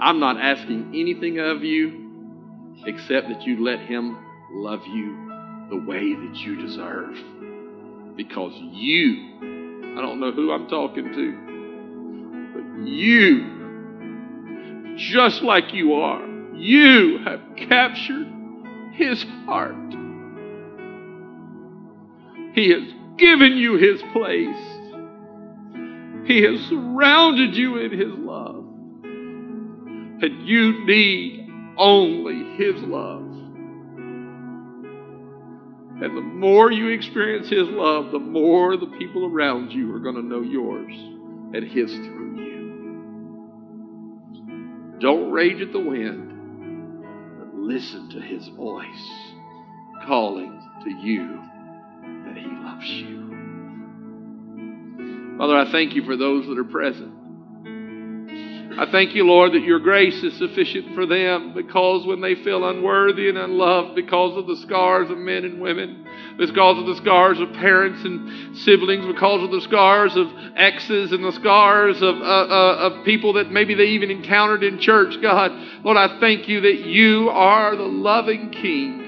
I'm 0.00 0.20
not 0.20 0.40
asking 0.40 0.92
anything 0.94 1.38
of 1.38 1.62
you 1.64 2.07
except 2.86 3.28
that 3.28 3.42
you 3.42 3.64
let 3.64 3.80
Him 3.80 4.16
love 4.52 4.86
you 4.86 5.28
the 5.70 5.76
way 5.86 6.14
that 6.14 6.36
you 6.36 6.56
deserve. 6.60 7.14
Because 8.16 8.52
you, 8.72 9.94
I 9.96 10.00
don't 10.00 10.20
know 10.20 10.32
who 10.32 10.52
I'm 10.52 10.68
talking 10.68 11.12
to, 11.12 11.32
but 12.54 12.64
you, 12.88 13.56
just 14.96 15.42
like 15.42 15.72
you 15.72 15.94
are, 15.94 16.26
you 16.56 17.18
have 17.24 17.40
captured 17.56 18.26
His 18.94 19.22
heart. 19.46 19.74
He 22.54 22.70
has 22.70 22.82
given 23.18 23.56
you 23.56 23.76
His 23.76 24.02
place. 24.12 24.56
He 26.26 26.42
has 26.42 26.60
surrounded 26.68 27.54
you 27.56 27.76
in 27.78 27.92
His 27.92 28.12
love. 28.18 28.64
And 30.20 30.48
you 30.48 30.84
need 30.84 31.37
only 31.78 32.56
His 32.56 32.76
love. 32.82 33.22
And 36.00 36.16
the 36.16 36.22
more 36.22 36.70
you 36.70 36.88
experience 36.88 37.48
His 37.48 37.68
love, 37.68 38.12
the 38.12 38.18
more 38.18 38.76
the 38.76 38.86
people 38.98 39.24
around 39.26 39.72
you 39.72 39.94
are 39.94 39.98
going 39.98 40.14
to 40.14 40.22
know 40.22 40.42
yours 40.42 40.92
and 41.54 41.64
His 41.64 41.90
through 41.90 42.36
you. 42.36 42.58
Don't 45.00 45.30
rage 45.30 45.60
at 45.60 45.72
the 45.72 45.80
wind, 45.80 47.04
but 47.38 47.54
listen 47.54 48.10
to 48.10 48.20
His 48.20 48.46
voice 48.48 49.10
calling 50.06 50.62
to 50.84 50.90
you 50.90 51.40
that 52.26 52.36
He 52.36 52.46
loves 52.46 52.88
you. 52.88 53.18
Father, 55.36 55.56
I 55.56 55.70
thank 55.70 55.94
you 55.94 56.04
for 56.04 56.16
those 56.16 56.46
that 56.46 56.58
are 56.58 56.64
present. 56.64 57.17
I 58.78 58.88
thank 58.92 59.12
you, 59.16 59.24
Lord, 59.24 59.54
that 59.54 59.64
your 59.64 59.80
grace 59.80 60.22
is 60.22 60.38
sufficient 60.38 60.94
for 60.94 61.04
them 61.04 61.52
because 61.52 62.06
when 62.06 62.20
they 62.20 62.36
feel 62.36 62.68
unworthy 62.68 63.28
and 63.28 63.36
unloved 63.36 63.96
because 63.96 64.36
of 64.36 64.46
the 64.46 64.54
scars 64.54 65.10
of 65.10 65.18
men 65.18 65.44
and 65.44 65.60
women, 65.60 66.06
because 66.38 66.78
of 66.78 66.86
the 66.86 66.94
scars 66.94 67.40
of 67.40 67.52
parents 67.54 68.04
and 68.04 68.56
siblings, 68.58 69.04
because 69.04 69.42
of 69.42 69.50
the 69.50 69.62
scars 69.62 70.14
of 70.14 70.28
exes 70.54 71.10
and 71.10 71.24
the 71.24 71.32
scars 71.32 71.96
of, 72.00 72.18
uh, 72.18 72.20
uh, 72.20 72.76
of 72.92 73.04
people 73.04 73.32
that 73.32 73.50
maybe 73.50 73.74
they 73.74 73.86
even 73.86 74.12
encountered 74.12 74.62
in 74.62 74.78
church, 74.78 75.20
God, 75.20 75.50
Lord, 75.82 75.96
I 75.96 76.20
thank 76.20 76.46
you 76.46 76.60
that 76.60 76.86
you 76.86 77.30
are 77.30 77.74
the 77.74 77.82
loving 77.82 78.50
King 78.50 79.02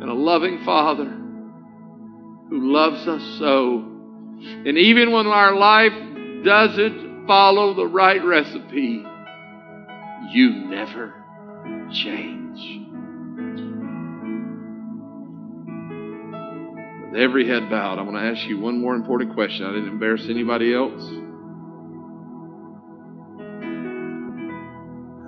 and 0.00 0.08
a 0.08 0.14
loving 0.14 0.62
Father 0.64 1.10
who 2.48 2.72
loves 2.72 3.08
us 3.08 3.38
so. 3.40 3.78
And 3.78 4.78
even 4.78 5.10
when 5.10 5.26
our 5.26 5.56
life 5.56 5.92
doesn't 6.44 7.03
follow 7.26 7.74
the 7.74 7.86
right 7.86 8.22
recipe, 8.24 9.04
you 10.30 10.50
never 10.50 11.14
change. 11.92 12.80
With 17.04 17.20
every 17.20 17.48
head 17.48 17.70
bowed, 17.70 17.98
I 17.98 18.02
want 18.02 18.16
to 18.16 18.22
ask 18.22 18.46
you 18.48 18.58
one 18.58 18.80
more 18.80 18.94
important 18.94 19.34
question. 19.34 19.66
I 19.66 19.70
didn't 19.70 19.88
embarrass 19.88 20.26
anybody 20.28 20.74
else. 20.74 21.02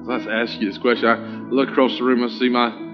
As 0.08 0.26
I 0.26 0.42
ask 0.42 0.60
you 0.60 0.68
this 0.68 0.78
question, 0.78 1.08
I 1.08 1.16
look 1.50 1.70
across 1.70 1.96
the 1.98 2.04
room, 2.04 2.22
I 2.22 2.28
see 2.38 2.48
my 2.48 2.86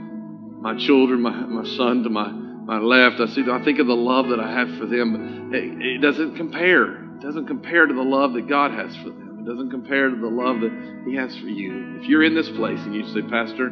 my 0.63 0.77
children, 0.77 1.21
my, 1.21 1.33
my 1.33 1.65
son 1.77 2.05
to 2.05 2.09
my, 2.09 2.31
my 2.31 2.79
left. 2.79 3.21
I 3.21 3.27
see 3.27 3.45
I 3.51 3.65
think 3.65 3.81
of 3.81 3.89
the 3.89 3.97
love 3.97 4.29
that 4.29 4.39
I 4.39 4.53
have 4.53 4.69
for 4.79 4.87
them. 4.87 5.51
It, 5.53 5.97
it 5.97 5.99
doesn't 6.01 6.37
compare 6.37 7.02
doesn't 7.23 7.47
compare 7.47 7.87
to 7.87 7.95
the 7.95 8.03
love 8.03 8.33
that 8.35 8.49
God 8.49 8.73
has 8.73 8.95
for 8.97 9.11
them. 9.11 9.39
It 9.41 9.51
doesn't 9.51 9.71
compare 9.71 10.11
to 10.11 10.17
the 10.17 10.29
love 10.29 10.61
that 10.61 11.03
He 11.07 11.15
has 11.17 11.37
for 11.39 11.47
you. 11.47 12.01
If 12.01 12.09
you're 12.09 12.25
in 12.25 12.35
this 12.35 12.49
place 12.51 12.81
and 12.81 12.95
you 12.95 13.07
say, 13.15 13.23
Pastor, 13.23 13.71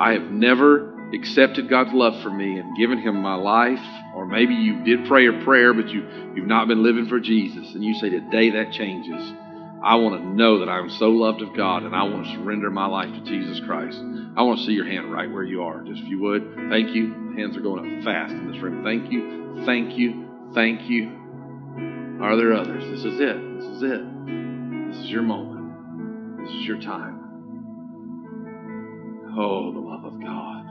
I 0.00 0.12
have 0.12 0.30
never 0.30 0.94
accepted 1.14 1.68
God's 1.68 1.92
love 1.92 2.22
for 2.22 2.30
me 2.30 2.58
and 2.58 2.76
given 2.76 2.98
Him 2.98 3.16
my 3.22 3.34
life, 3.34 3.84
or 4.14 4.26
maybe 4.26 4.54
you 4.54 4.82
did 4.84 5.06
pray 5.06 5.26
a 5.28 5.44
prayer, 5.44 5.72
but 5.72 5.88
you, 5.88 6.32
you've 6.34 6.46
not 6.46 6.68
been 6.68 6.82
living 6.82 7.06
for 7.06 7.20
Jesus, 7.20 7.74
and 7.74 7.84
you 7.84 7.94
say, 7.94 8.10
Today 8.10 8.50
that 8.50 8.72
changes. 8.72 9.22
I 9.82 9.96
want 9.96 10.20
to 10.20 10.26
know 10.26 10.58
that 10.60 10.68
I'm 10.68 10.90
so 10.90 11.10
loved 11.10 11.42
of 11.42 11.54
God 11.54 11.84
and 11.84 11.94
I 11.94 12.02
want 12.02 12.24
to 12.24 12.32
surrender 12.32 12.70
my 12.70 12.86
life 12.86 13.12
to 13.12 13.20
Jesus 13.20 13.60
Christ. 13.64 13.96
I 14.36 14.42
want 14.42 14.58
to 14.58 14.64
see 14.64 14.72
your 14.72 14.86
hand 14.86 15.12
right 15.12 15.30
where 15.30 15.44
you 15.44 15.62
are. 15.62 15.82
Just 15.82 16.02
if 16.02 16.08
you 16.08 16.20
would, 16.22 16.56
thank 16.70 16.94
you. 16.94 17.34
Hands 17.36 17.56
are 17.56 17.60
going 17.60 17.98
up 17.98 18.04
fast 18.04 18.32
in 18.32 18.50
this 18.50 18.60
room. 18.60 18.82
Thank 18.82 19.12
you, 19.12 19.62
thank 19.64 19.96
you, 19.96 20.50
thank 20.54 20.90
you. 20.90 21.25
Are 22.20 22.36
there 22.36 22.54
others? 22.54 22.82
This 22.84 23.04
is 23.04 23.20
it. 23.20 23.56
This 23.58 23.66
is 23.66 23.82
it. 23.82 24.00
This 24.88 24.96
is 25.04 25.10
your 25.10 25.22
moment. 25.22 26.46
This 26.46 26.50
is 26.50 26.62
your 26.62 26.80
time. 26.80 27.20
Oh, 29.38 29.70
the 29.72 29.80
love 29.80 30.04
of 30.04 30.18
God. 30.20 30.64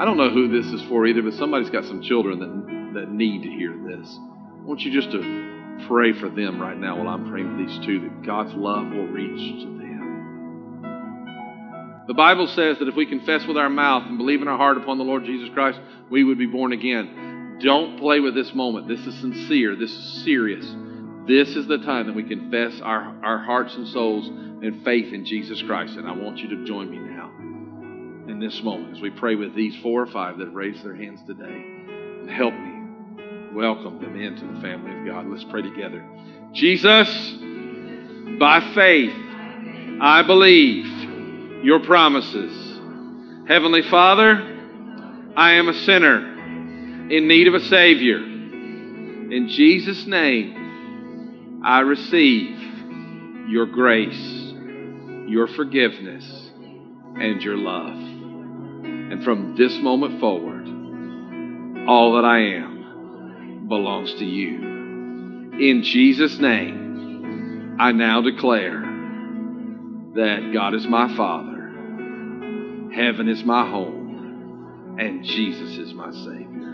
I 0.00 0.06
don't 0.06 0.16
know 0.16 0.30
who 0.30 0.48
this 0.48 0.72
is 0.72 0.82
for 0.88 1.06
either, 1.06 1.20
but 1.20 1.34
somebody's 1.34 1.68
got 1.68 1.84
some 1.84 2.00
children 2.00 2.38
that, 2.38 3.00
that 3.00 3.10
need 3.12 3.42
to 3.42 3.50
hear 3.50 3.76
this. 3.76 4.08
I 4.08 4.64
want 4.64 4.80
you 4.80 4.90
just 4.90 5.12
to 5.12 5.20
pray 5.86 6.12
for 6.18 6.30
them 6.30 6.60
right 6.60 6.78
now 6.78 6.96
while 6.96 7.08
I'm 7.08 7.28
praying 7.28 7.50
for 7.50 7.58
these 7.66 7.78
two 7.84 8.00
that 8.00 8.22
God's 8.24 8.54
love 8.54 8.86
will 8.86 9.06
reach 9.08 9.62
to 9.62 9.66
them. 9.66 9.82
The 12.06 12.14
Bible 12.14 12.46
says 12.46 12.78
that 12.78 12.88
if 12.88 12.96
we 12.96 13.04
confess 13.04 13.46
with 13.46 13.58
our 13.58 13.68
mouth 13.68 14.04
and 14.06 14.16
believe 14.16 14.40
in 14.40 14.48
our 14.48 14.56
heart 14.56 14.78
upon 14.78 14.96
the 14.96 15.04
Lord 15.04 15.24
Jesus 15.24 15.50
Christ, 15.52 15.78
we 16.10 16.24
would 16.24 16.38
be 16.38 16.46
born 16.46 16.72
again. 16.72 17.31
Don't 17.62 17.96
play 17.98 18.18
with 18.18 18.34
this 18.34 18.52
moment. 18.54 18.88
This 18.88 19.06
is 19.06 19.14
sincere. 19.20 19.76
This 19.76 19.92
is 19.92 20.24
serious. 20.24 20.66
This 21.28 21.54
is 21.54 21.68
the 21.68 21.78
time 21.78 22.08
that 22.08 22.14
we 22.14 22.24
confess 22.24 22.80
our, 22.80 23.14
our 23.22 23.38
hearts 23.38 23.76
and 23.76 23.86
souls 23.86 24.26
and 24.26 24.82
faith 24.84 25.12
in 25.12 25.24
Jesus 25.24 25.62
Christ. 25.62 25.96
And 25.96 26.08
I 26.08 26.12
want 26.12 26.38
you 26.38 26.48
to 26.48 26.64
join 26.64 26.90
me 26.90 26.98
now 26.98 27.30
in 28.28 28.40
this 28.40 28.60
moment 28.62 28.96
as 28.96 29.00
we 29.00 29.10
pray 29.10 29.36
with 29.36 29.54
these 29.54 29.76
four 29.80 30.02
or 30.02 30.06
five 30.06 30.38
that 30.38 30.48
raised 30.48 30.84
their 30.84 30.96
hands 30.96 31.20
today. 31.24 31.44
And 31.44 32.28
help 32.28 32.52
me 32.52 33.52
welcome 33.54 34.00
them 34.00 34.20
into 34.20 34.44
the 34.44 34.60
family 34.60 34.98
of 34.98 35.06
God. 35.06 35.26
Let's 35.28 35.44
pray 35.44 35.62
together. 35.62 36.04
Jesus, 36.52 37.08
by 38.40 38.72
faith, 38.74 39.14
I 40.00 40.24
believe 40.26 41.64
your 41.64 41.78
promises. 41.78 42.52
Heavenly 43.46 43.82
Father, 43.82 44.48
I 45.36 45.52
am 45.52 45.68
a 45.68 45.74
sinner 45.84 46.31
in 47.10 47.28
need 47.28 47.48
of 47.48 47.54
a 47.54 47.60
Savior. 47.60 48.18
In 48.18 49.48
Jesus' 49.48 50.06
name, 50.06 51.60
I 51.64 51.80
receive 51.80 52.58
your 53.48 53.66
grace, 53.66 54.52
your 55.28 55.46
forgiveness, 55.48 56.24
and 57.16 57.42
your 57.42 57.56
love. 57.56 57.96
And 57.96 59.22
from 59.24 59.56
this 59.56 59.76
moment 59.78 60.20
forward, 60.20 60.66
all 61.88 62.14
that 62.16 62.24
I 62.24 62.38
am 62.38 63.66
belongs 63.68 64.12
to 64.14 64.24
you. 64.24 64.70
In 65.58 65.82
Jesus' 65.82 66.38
name, 66.38 67.76
I 67.78 67.92
now 67.92 68.20
declare 68.20 68.80
that 70.14 70.50
God 70.52 70.74
is 70.74 70.86
my 70.86 71.14
Father, 71.16 71.70
heaven 72.94 73.28
is 73.28 73.44
my 73.44 73.68
home, 73.68 74.96
and 74.98 75.24
Jesus 75.24 75.78
is 75.78 75.94
my 75.94 76.10
Savior. 76.10 76.71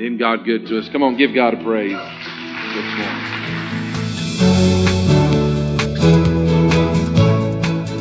Isn't 0.00 0.16
God 0.16 0.46
good 0.46 0.66
to 0.68 0.78
us? 0.78 0.88
Come 0.88 1.02
on, 1.02 1.18
give 1.18 1.34
God 1.34 1.52
a 1.52 1.62
praise 1.62 1.92